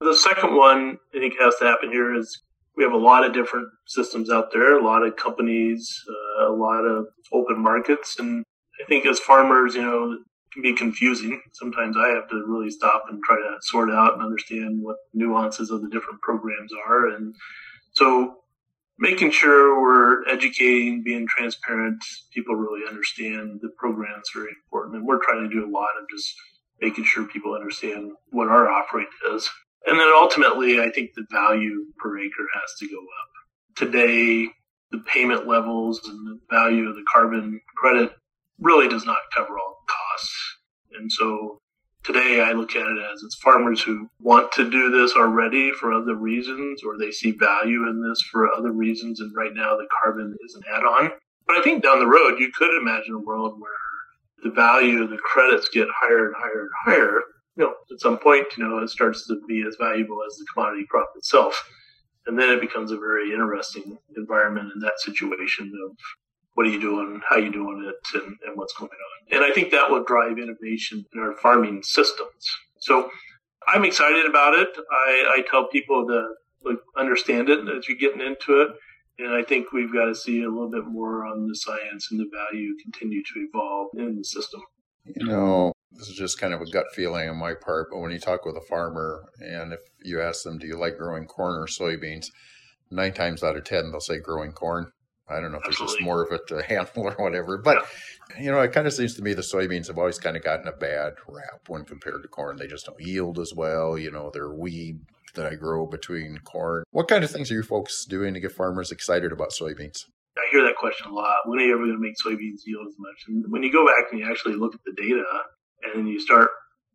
The 0.00 0.16
second 0.16 0.56
one 0.56 0.98
I 1.14 1.18
think 1.18 1.34
has 1.40 1.56
to 1.56 1.64
happen 1.64 1.90
here 1.90 2.14
is 2.14 2.42
we 2.76 2.82
have 2.84 2.92
a 2.92 2.96
lot 2.96 3.24
of 3.24 3.32
different 3.32 3.68
systems 3.86 4.30
out 4.30 4.52
there, 4.52 4.78
a 4.78 4.84
lot 4.84 5.06
of 5.06 5.16
companies, 5.16 6.02
uh, 6.08 6.48
a 6.48 6.54
lot 6.54 6.84
of 6.84 7.06
open 7.32 7.60
markets. 7.60 8.18
And 8.18 8.44
I 8.82 8.88
think 8.88 9.06
as 9.06 9.20
farmers, 9.20 9.74
you 9.74 9.82
know, 9.82 10.12
it 10.12 10.18
can 10.52 10.62
be 10.62 10.74
confusing. 10.74 11.40
Sometimes 11.52 11.96
I 11.96 12.08
have 12.08 12.28
to 12.30 12.44
really 12.46 12.70
stop 12.70 13.04
and 13.08 13.22
try 13.22 13.36
to 13.36 13.56
sort 13.60 13.90
out 13.90 14.14
and 14.14 14.22
understand 14.22 14.82
what 14.82 14.96
nuances 15.12 15.70
of 15.70 15.82
the 15.82 15.88
different 15.88 16.20
programs 16.22 16.72
are. 16.86 17.08
And 17.08 17.34
so 17.92 18.38
making 18.98 19.30
sure 19.30 19.80
we're 19.80 20.26
educating, 20.28 21.02
being 21.02 21.26
transparent, 21.26 22.02
people 22.32 22.54
really 22.54 22.86
understand 22.88 23.58
the 23.62 23.70
program 23.76 24.20
is 24.20 24.30
very 24.34 24.50
important. 24.64 24.96
And 24.96 25.06
we're 25.06 25.24
trying 25.24 25.48
to 25.48 25.54
do 25.54 25.66
a 25.66 25.70
lot 25.70 25.88
of 26.00 26.08
just 26.10 26.34
making 26.80 27.04
sure 27.04 27.24
people 27.24 27.54
understand 27.54 28.12
what 28.30 28.48
our 28.48 28.70
offering 28.70 29.06
is. 29.34 29.48
And 29.86 29.98
then 29.98 30.08
ultimately, 30.14 30.80
I 30.80 30.90
think 30.90 31.10
the 31.14 31.26
value 31.30 31.86
per 31.98 32.18
acre 32.18 32.46
has 32.54 32.72
to 32.80 32.88
go 32.88 32.98
up. 32.98 33.76
Today, 33.76 34.48
the 34.90 34.98
payment 35.12 35.46
levels 35.46 36.00
and 36.06 36.26
the 36.26 36.38
value 36.50 36.88
of 36.88 36.94
the 36.94 37.04
carbon 37.12 37.60
credit 37.76 38.12
really 38.60 38.88
does 38.88 39.04
not 39.04 39.18
cover 39.34 39.58
all 39.58 39.78
costs. 39.88 40.56
And 40.98 41.10
so 41.10 41.60
Today, 42.04 42.42
I 42.42 42.52
look 42.52 42.76
at 42.76 42.86
it 42.86 42.98
as 43.12 43.22
it's 43.22 43.36
farmers 43.36 43.80
who 43.80 44.10
want 44.20 44.52
to 44.52 44.70
do 44.70 44.90
this 44.90 45.14
already 45.14 45.72
for 45.72 45.90
other 45.90 46.14
reasons, 46.14 46.82
or 46.84 46.98
they 46.98 47.10
see 47.10 47.30
value 47.30 47.88
in 47.88 48.06
this 48.06 48.20
for 48.30 48.52
other 48.52 48.72
reasons. 48.72 49.20
And 49.20 49.34
right 49.34 49.54
now, 49.54 49.74
the 49.74 49.88
carbon 50.02 50.36
is 50.44 50.54
an 50.54 50.62
add 50.70 50.84
on. 50.84 51.10
But 51.46 51.58
I 51.58 51.62
think 51.62 51.82
down 51.82 52.00
the 52.00 52.06
road, 52.06 52.38
you 52.38 52.52
could 52.54 52.76
imagine 52.78 53.14
a 53.14 53.18
world 53.18 53.58
where 53.58 53.70
the 54.42 54.50
value 54.50 55.02
of 55.02 55.08
the 55.08 55.16
credits 55.16 55.70
get 55.70 55.88
higher 55.94 56.26
and 56.26 56.34
higher 56.36 56.60
and 56.60 56.70
higher. 56.84 57.22
You 57.56 57.64
know, 57.64 57.74
at 57.90 58.00
some 58.00 58.18
point, 58.18 58.48
you 58.58 58.64
know, 58.64 58.78
it 58.78 58.90
starts 58.90 59.26
to 59.28 59.40
be 59.48 59.64
as 59.66 59.76
valuable 59.80 60.18
as 60.26 60.36
the 60.36 60.44
commodity 60.52 60.84
crop 60.90 61.10
itself. 61.16 61.66
And 62.26 62.38
then 62.38 62.50
it 62.50 62.60
becomes 62.60 62.90
a 62.90 62.98
very 62.98 63.32
interesting 63.32 63.96
environment 64.14 64.72
in 64.74 64.80
that 64.80 65.00
situation 65.00 65.72
of 65.86 65.96
what 66.54 66.66
are 66.66 66.70
you 66.70 66.80
doing, 66.80 67.20
how 67.28 67.36
are 67.36 67.40
you 67.40 67.52
doing 67.52 67.84
it, 67.86 68.20
and, 68.22 68.36
and 68.46 68.56
what's 68.56 68.74
going 68.74 68.90
on. 68.90 69.36
And 69.36 69.44
I 69.44 69.52
think 69.52 69.70
that 69.70 69.90
will 69.90 70.04
drive 70.04 70.38
innovation 70.38 71.04
in 71.12 71.20
our 71.20 71.34
farming 71.34 71.82
systems. 71.82 72.48
So 72.78 73.10
I'm 73.66 73.84
excited 73.84 74.26
about 74.26 74.54
it. 74.54 74.68
I, 74.90 75.38
I 75.38 75.44
tell 75.50 75.68
people 75.68 76.06
to 76.06 76.34
like, 76.64 76.78
understand 76.96 77.48
it 77.48 77.60
as 77.68 77.88
you're 77.88 77.98
getting 77.98 78.20
into 78.20 78.62
it. 78.62 78.68
And 79.18 79.32
I 79.32 79.42
think 79.42 79.72
we've 79.72 79.92
got 79.92 80.06
to 80.06 80.14
see 80.14 80.42
a 80.42 80.48
little 80.48 80.70
bit 80.70 80.86
more 80.86 81.24
on 81.24 81.46
the 81.46 81.54
science 81.54 82.08
and 82.10 82.18
the 82.18 82.28
value 82.32 82.74
continue 82.82 83.22
to 83.22 83.48
evolve 83.48 83.90
in 83.96 84.16
the 84.16 84.24
system. 84.24 84.60
You 85.04 85.26
know, 85.26 85.72
this 85.92 86.08
is 86.08 86.16
just 86.16 86.40
kind 86.40 86.52
of 86.52 86.60
a 86.60 86.70
gut 86.70 86.86
feeling 86.94 87.28
on 87.28 87.36
my 87.36 87.54
part, 87.54 87.88
but 87.90 88.00
when 88.00 88.10
you 88.10 88.18
talk 88.18 88.44
with 88.44 88.56
a 88.56 88.66
farmer 88.68 89.28
and 89.38 89.72
if 89.72 89.80
you 90.02 90.20
ask 90.20 90.42
them, 90.42 90.58
do 90.58 90.66
you 90.66 90.76
like 90.76 90.98
growing 90.98 91.26
corn 91.26 91.60
or 91.60 91.66
soybeans? 91.66 92.26
Nine 92.90 93.12
times 93.12 93.42
out 93.42 93.56
of 93.56 93.64
10, 93.64 93.90
they'll 93.90 94.00
say 94.00 94.18
growing 94.18 94.52
corn. 94.52 94.90
I 95.28 95.40
don't 95.40 95.52
know 95.52 95.58
if 95.58 95.66
Absolutely. 95.66 95.86
there's 95.86 95.92
just 95.92 96.04
more 96.04 96.22
of 96.22 96.32
it 96.32 96.46
to 96.48 96.62
handle 96.62 97.04
or 97.04 97.12
whatever, 97.12 97.58
but 97.58 97.86
you 98.38 98.50
know, 98.50 98.60
it 98.60 98.72
kind 98.72 98.86
of 98.86 98.92
seems 98.92 99.14
to 99.14 99.22
me 99.22 99.32
the 99.32 99.42
soybeans 99.42 99.86
have 99.86 99.98
always 99.98 100.18
kind 100.18 100.36
of 100.36 100.44
gotten 100.44 100.68
a 100.68 100.72
bad 100.72 101.14
rap 101.28 101.68
when 101.68 101.84
compared 101.84 102.22
to 102.22 102.28
corn. 102.28 102.56
They 102.56 102.66
just 102.66 102.86
don't 102.86 103.00
yield 103.00 103.38
as 103.38 103.52
well. 103.54 103.96
You 103.98 104.10
know, 104.10 104.30
they're 104.32 104.52
weed 104.52 105.00
that 105.34 105.46
I 105.46 105.54
grow 105.54 105.86
between 105.86 106.38
corn. 106.38 106.84
What 106.90 107.08
kind 107.08 107.24
of 107.24 107.30
things 107.30 107.50
are 107.50 107.54
you 107.54 107.62
folks 107.62 108.04
doing 108.04 108.34
to 108.34 108.40
get 108.40 108.52
farmers 108.52 108.92
excited 108.92 109.32
about 109.32 109.50
soybeans? 109.50 110.04
I 110.36 110.46
hear 110.50 110.64
that 110.64 110.76
question 110.76 111.10
a 111.10 111.14
lot. 111.14 111.36
When 111.46 111.58
are 111.58 111.62
you 111.62 111.74
ever 111.74 111.86
going 111.86 111.96
to 111.96 111.98
make 111.98 112.14
soybeans 112.24 112.62
yield 112.66 112.86
as 112.88 112.94
much? 112.98 113.24
And 113.28 113.44
when 113.50 113.62
you 113.62 113.72
go 113.72 113.86
back 113.86 114.10
and 114.10 114.20
you 114.20 114.30
actually 114.30 114.56
look 114.56 114.74
at 114.74 114.80
the 114.84 114.92
data 115.00 115.24
and 115.94 116.08
you 116.08 116.20
start 116.20 116.50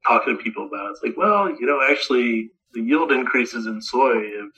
talking 0.05 0.37
to 0.37 0.43
people 0.43 0.67
about 0.67 0.87
it, 0.87 0.91
it's 0.91 1.03
like, 1.03 1.17
well, 1.17 1.49
you 1.49 1.65
know, 1.65 1.79
actually 1.89 2.49
the 2.73 2.81
yield 2.81 3.11
increases 3.11 3.65
in 3.65 3.81
soy 3.81 4.15
have 4.15 4.49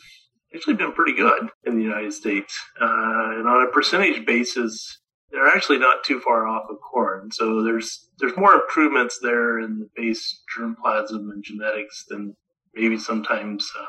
actually 0.55 0.75
been 0.75 0.91
pretty 0.91 1.15
good 1.15 1.49
in 1.65 1.77
the 1.77 1.83
United 1.83 2.13
States. 2.13 2.57
Uh, 2.79 3.37
and 3.37 3.47
on 3.47 3.67
a 3.67 3.71
percentage 3.71 4.25
basis, 4.25 4.99
they're 5.31 5.47
actually 5.47 5.79
not 5.79 6.03
too 6.03 6.19
far 6.19 6.47
off 6.47 6.69
of 6.69 6.77
corn. 6.81 7.31
So 7.31 7.63
there's 7.63 8.09
there's 8.19 8.37
more 8.37 8.53
improvements 8.53 9.19
there 9.21 9.59
in 9.59 9.79
the 9.79 9.89
base 9.95 10.41
germplasm 10.57 11.31
and 11.31 11.43
genetics 11.43 12.05
than 12.09 12.35
maybe 12.75 12.97
sometimes 12.97 13.69
uh, 13.79 13.85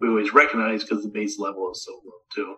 we 0.00 0.08
always 0.08 0.34
recognize 0.34 0.82
because 0.82 1.02
the 1.02 1.10
base 1.10 1.38
level 1.38 1.70
is 1.72 1.84
so 1.84 1.92
low 2.04 2.12
too. 2.34 2.56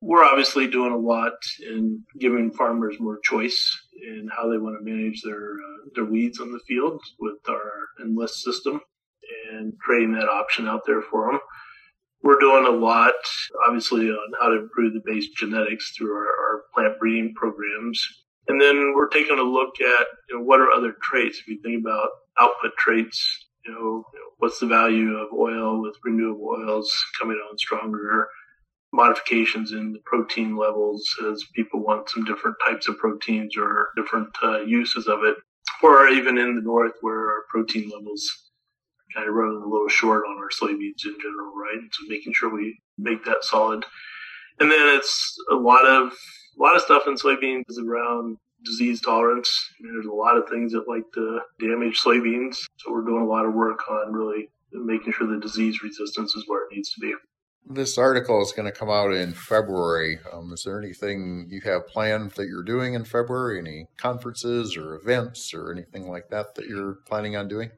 We're 0.00 0.24
obviously 0.24 0.66
doing 0.66 0.92
a 0.92 0.98
lot 0.98 1.32
in 1.66 2.02
giving 2.18 2.52
farmers 2.52 2.96
more 2.98 3.18
choice 3.22 3.80
in 4.02 4.28
how 4.36 4.50
they 4.50 4.58
want 4.58 4.76
to 4.78 4.84
manage 4.84 5.22
their 5.22 5.52
uh, 5.52 5.88
their 5.94 6.04
weeds 6.04 6.40
on 6.40 6.52
the 6.52 6.60
field 6.66 7.00
with 7.20 7.38
our 7.48 7.70
enlist 8.02 8.42
system 8.42 8.80
and 9.52 9.72
creating 9.78 10.12
that 10.14 10.28
option 10.28 10.66
out 10.66 10.82
there 10.86 11.00
for 11.00 11.30
them 11.30 11.40
we're 12.24 12.38
doing 12.38 12.66
a 12.66 12.70
lot, 12.70 13.12
obviously, 13.68 14.08
on 14.08 14.32
how 14.40 14.48
to 14.48 14.62
improve 14.62 14.94
the 14.94 15.02
base 15.04 15.28
genetics 15.36 15.92
through 15.96 16.14
our, 16.14 16.26
our 16.26 16.62
plant 16.74 16.98
breeding 16.98 17.34
programs. 17.36 18.02
And 18.48 18.60
then 18.60 18.94
we're 18.96 19.08
taking 19.08 19.38
a 19.38 19.42
look 19.42 19.74
at 19.80 20.06
you 20.30 20.38
know, 20.38 20.44
what 20.44 20.60
are 20.60 20.70
other 20.70 20.94
traits. 21.02 21.38
If 21.38 21.48
you 21.48 21.60
think 21.62 21.84
about 21.86 22.08
output 22.40 22.72
traits, 22.78 23.46
you 23.66 23.72
know, 23.72 24.04
what's 24.38 24.58
the 24.58 24.66
value 24.66 25.14
of 25.16 25.28
oil 25.38 25.82
with 25.82 25.96
renewable 26.02 26.56
oils 26.58 26.90
coming 27.20 27.36
on 27.50 27.58
stronger, 27.58 28.26
modifications 28.92 29.72
in 29.72 29.92
the 29.92 30.00
protein 30.06 30.56
levels 30.56 31.04
as 31.30 31.44
people 31.54 31.84
want 31.84 32.08
some 32.08 32.24
different 32.24 32.56
types 32.66 32.88
of 32.88 32.96
proteins 32.96 33.54
or 33.56 33.88
different 33.96 34.28
uh, 34.42 34.60
uses 34.60 35.08
of 35.08 35.24
it, 35.24 35.36
or 35.82 36.08
even 36.08 36.38
in 36.38 36.54
the 36.54 36.62
north 36.62 36.92
where 37.02 37.20
our 37.20 37.44
protein 37.50 37.90
levels 37.90 38.26
kind 39.14 39.28
of 39.28 39.34
running 39.34 39.62
a 39.62 39.68
little 39.68 39.88
short 39.88 40.24
on 40.28 40.36
our 40.38 40.50
soybeans 40.50 41.04
in 41.04 41.16
general, 41.20 41.52
right? 41.54 41.80
So 41.92 42.04
making 42.08 42.32
sure 42.34 42.52
we 42.52 42.80
make 42.98 43.24
that 43.24 43.42
solid. 43.42 43.84
And 44.60 44.70
then 44.70 44.96
it's 44.96 45.36
a 45.50 45.54
lot 45.54 45.86
of 45.86 46.12
a 46.58 46.62
lot 46.62 46.76
of 46.76 46.82
stuff 46.82 47.04
in 47.06 47.14
soybeans 47.14 47.78
around 47.78 48.36
disease 48.64 49.00
tolerance. 49.00 49.50
I 49.78 49.84
mean, 49.84 49.94
there's 49.94 50.06
a 50.06 50.12
lot 50.12 50.36
of 50.36 50.48
things 50.48 50.72
that 50.72 50.88
like 50.88 51.04
to 51.14 51.40
damage 51.60 52.00
soybeans. 52.00 52.56
So 52.76 52.92
we're 52.92 53.04
doing 53.04 53.22
a 53.22 53.28
lot 53.28 53.46
of 53.46 53.54
work 53.54 53.80
on 53.90 54.12
really 54.12 54.48
making 54.72 55.12
sure 55.12 55.26
the 55.26 55.40
disease 55.40 55.82
resistance 55.82 56.34
is 56.34 56.44
where 56.46 56.64
it 56.64 56.74
needs 56.74 56.92
to 56.92 57.00
be. 57.00 57.14
This 57.66 57.96
article 57.96 58.42
is 58.42 58.52
going 58.52 58.70
to 58.70 58.78
come 58.78 58.90
out 58.90 59.12
in 59.12 59.32
February. 59.32 60.18
Um, 60.30 60.52
is 60.52 60.64
there 60.64 60.78
anything 60.78 61.46
you 61.48 61.62
have 61.64 61.86
planned 61.86 62.32
that 62.32 62.46
you're 62.46 62.62
doing 62.62 62.92
in 62.92 63.04
February? 63.04 63.58
Any 63.58 63.86
conferences 63.96 64.76
or 64.76 64.94
events 64.96 65.54
or 65.54 65.72
anything 65.72 66.10
like 66.10 66.28
that 66.28 66.56
that 66.56 66.66
you're 66.66 66.98
planning 67.06 67.36
on 67.36 67.48
doing? 67.48 67.70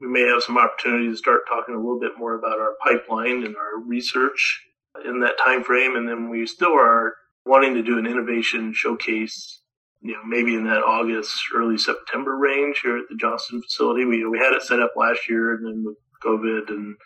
We 0.00 0.08
may 0.08 0.22
have 0.22 0.42
some 0.42 0.58
opportunity 0.58 1.08
to 1.08 1.16
start 1.16 1.40
talking 1.48 1.74
a 1.74 1.78
little 1.78 2.00
bit 2.00 2.12
more 2.16 2.34
about 2.34 2.58
our 2.58 2.74
pipeline 2.82 3.44
and 3.44 3.54
our 3.56 3.80
research 3.84 4.62
in 5.04 5.20
that 5.20 5.38
time 5.38 5.62
frame. 5.62 5.94
And 5.96 6.08
then 6.08 6.30
we 6.30 6.46
still 6.46 6.72
are 6.72 7.14
wanting 7.44 7.74
to 7.74 7.82
do 7.82 7.98
an 7.98 8.06
innovation 8.06 8.72
showcase, 8.74 9.60
you 10.00 10.12
know, 10.12 10.24
maybe 10.26 10.54
in 10.54 10.64
that 10.64 10.82
August, 10.82 11.34
early 11.54 11.76
September 11.76 12.36
range 12.36 12.80
here 12.82 12.96
at 12.96 13.04
the 13.10 13.16
Johnston 13.16 13.62
facility. 13.62 14.04
We 14.04 14.26
we 14.26 14.38
had 14.38 14.54
it 14.54 14.62
set 14.62 14.80
up 14.80 14.92
last 14.96 15.28
year, 15.28 15.54
and 15.54 15.66
then 15.66 15.84
with 15.84 15.96
COVID 16.24 16.68
and 16.68 16.96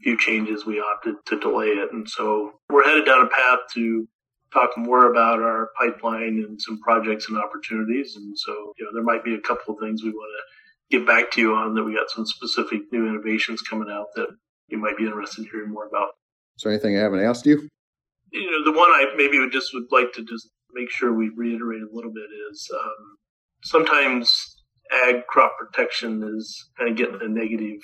a 0.00 0.02
few 0.02 0.18
changes, 0.18 0.66
we 0.66 0.80
opted 0.80 1.14
to 1.26 1.38
delay 1.38 1.68
it. 1.68 1.92
And 1.92 2.08
so 2.08 2.52
we're 2.68 2.84
headed 2.84 3.06
down 3.06 3.26
a 3.26 3.28
path 3.28 3.60
to 3.74 4.08
talk 4.52 4.70
more 4.76 5.10
about 5.10 5.40
our 5.40 5.70
pipeline 5.78 6.44
and 6.46 6.60
some 6.60 6.80
projects 6.80 7.28
and 7.28 7.38
opportunities. 7.38 8.16
And 8.16 8.36
so, 8.36 8.72
you 8.78 8.84
know, 8.84 8.90
there 8.92 9.04
might 9.04 9.24
be 9.24 9.34
a 9.34 9.40
couple 9.40 9.74
of 9.74 9.80
things 9.80 10.02
we 10.02 10.10
want 10.10 10.30
to 10.36 10.59
get 10.90 11.06
back 11.06 11.30
to 11.32 11.40
you 11.40 11.54
on 11.54 11.74
that 11.74 11.84
we 11.84 11.94
got 11.94 12.10
some 12.10 12.26
specific 12.26 12.80
new 12.92 13.06
innovations 13.08 13.62
coming 13.62 13.90
out 13.90 14.06
that 14.16 14.28
you 14.68 14.78
might 14.78 14.96
be 14.96 15.04
interested 15.04 15.44
in 15.44 15.50
hearing 15.50 15.70
more 15.70 15.86
about. 15.86 16.10
Is 16.56 16.62
there 16.62 16.72
anything 16.72 16.96
I 16.96 17.00
haven't 17.00 17.24
asked 17.24 17.46
you? 17.46 17.68
You 18.32 18.50
know, 18.50 18.70
the 18.70 18.76
one 18.76 18.90
I 18.90 19.06
maybe 19.16 19.38
would 19.38 19.52
just 19.52 19.72
would 19.74 19.90
like 19.90 20.12
to 20.14 20.24
just 20.24 20.48
make 20.72 20.90
sure 20.90 21.12
we 21.12 21.30
reiterate 21.34 21.82
a 21.82 21.94
little 21.94 22.12
bit 22.12 22.28
is 22.52 22.68
um, 22.74 23.16
sometimes 23.64 24.56
ag 25.04 25.26
crop 25.26 25.52
protection 25.58 26.22
is 26.36 26.70
kind 26.78 26.90
of 26.90 26.96
getting 26.96 27.20
a 27.22 27.28
negative 27.28 27.80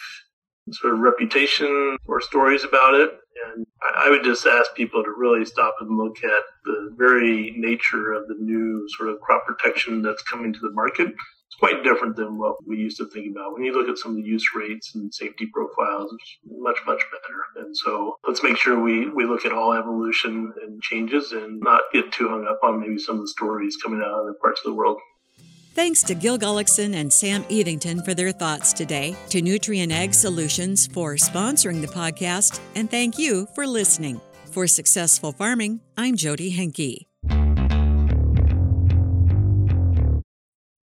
sort 0.73 0.95
of 0.95 1.01
reputation 1.01 1.97
or 2.07 2.21
stories 2.21 2.64
about 2.64 2.95
it. 2.95 3.11
And 3.47 3.66
I 3.97 4.11
would 4.11 4.25
just 4.25 4.47
ask 4.47 4.75
people 4.75 5.03
to 5.03 5.11
really 5.16 5.45
stop 5.45 5.77
and 5.81 5.97
look 5.97 6.16
at 6.25 6.42
the 6.64 6.95
very 6.97 7.55
nature 7.57 8.12
of 8.12 8.27
the 8.27 8.35
new 8.38 8.87
sort 8.97 9.11
of 9.11 9.21
crop 9.21 9.47
protection 9.47 10.03
that's 10.03 10.23
coming 10.23 10.53
to 10.53 10.59
the 10.61 10.73
market 10.73 11.09
it's 11.47 11.57
quite 11.57 11.85
different 11.85 12.17
than 12.17 12.39
what 12.39 12.57
we 12.67 12.77
used 12.77 12.97
to 12.99 13.09
think 13.11 13.31
about. 13.31 13.53
When 13.53 13.63
you 13.63 13.73
look 13.73 13.89
at 13.89 13.99
some 13.99 14.13
of 14.13 14.17
the 14.17 14.29
use 14.29 14.49
rates 14.55 14.95
and 14.95 15.15
safety 15.15 15.47
profiles, 15.53 16.13
it's 16.13 16.39
much, 16.45 16.79
much 16.87 17.03
better. 17.11 17.65
And 17.65 17.77
so 17.77 18.17
let's 18.27 18.43
make 18.43 18.57
sure 18.57 18.81
we, 18.81 19.09
we 19.09 19.25
look 19.25 19.45
at 19.47 19.53
all 19.53 19.73
evolution 19.73 20.53
and 20.63 20.83
changes 20.83 21.33
and 21.33 21.61
not 21.61 21.83
get 21.93 22.13
too 22.13 22.29
hung 22.29 22.47
up 22.47 22.59
on 22.63 22.81
maybe 22.81 22.99
some 22.99 23.17
of 23.17 23.23
the 23.23 23.29
stories 23.29 23.77
coming 23.83 24.01
out 24.01 24.09
of 24.09 24.21
other 24.21 24.35
parts 24.41 24.61
of 24.65 24.73
the 24.73 24.75
world. 24.75 24.99
Thanks 25.75 26.03
to 26.05 26.15
Gil 26.15 26.39
Gullickson 26.39 26.95
and 26.95 27.13
Sam 27.13 27.45
Eathington 27.51 28.03
for 28.03 28.15
their 28.15 28.33
thoughts 28.33 28.73
today, 28.73 29.15
to 29.29 29.43
Nutrien 29.43 29.93
Ag 29.93 30.15
Solutions 30.15 30.87
for 30.87 31.17
sponsoring 31.17 31.83
the 31.83 31.87
podcast, 31.87 32.61
and 32.75 32.91
thank 32.91 33.19
you 33.19 33.47
for 33.55 33.67
listening. 33.67 34.19
For 34.53 34.67
Successful 34.67 35.33
Farming, 35.33 35.81
I'm 35.99 36.17
Jodi 36.17 36.49
Henke. 36.49 37.07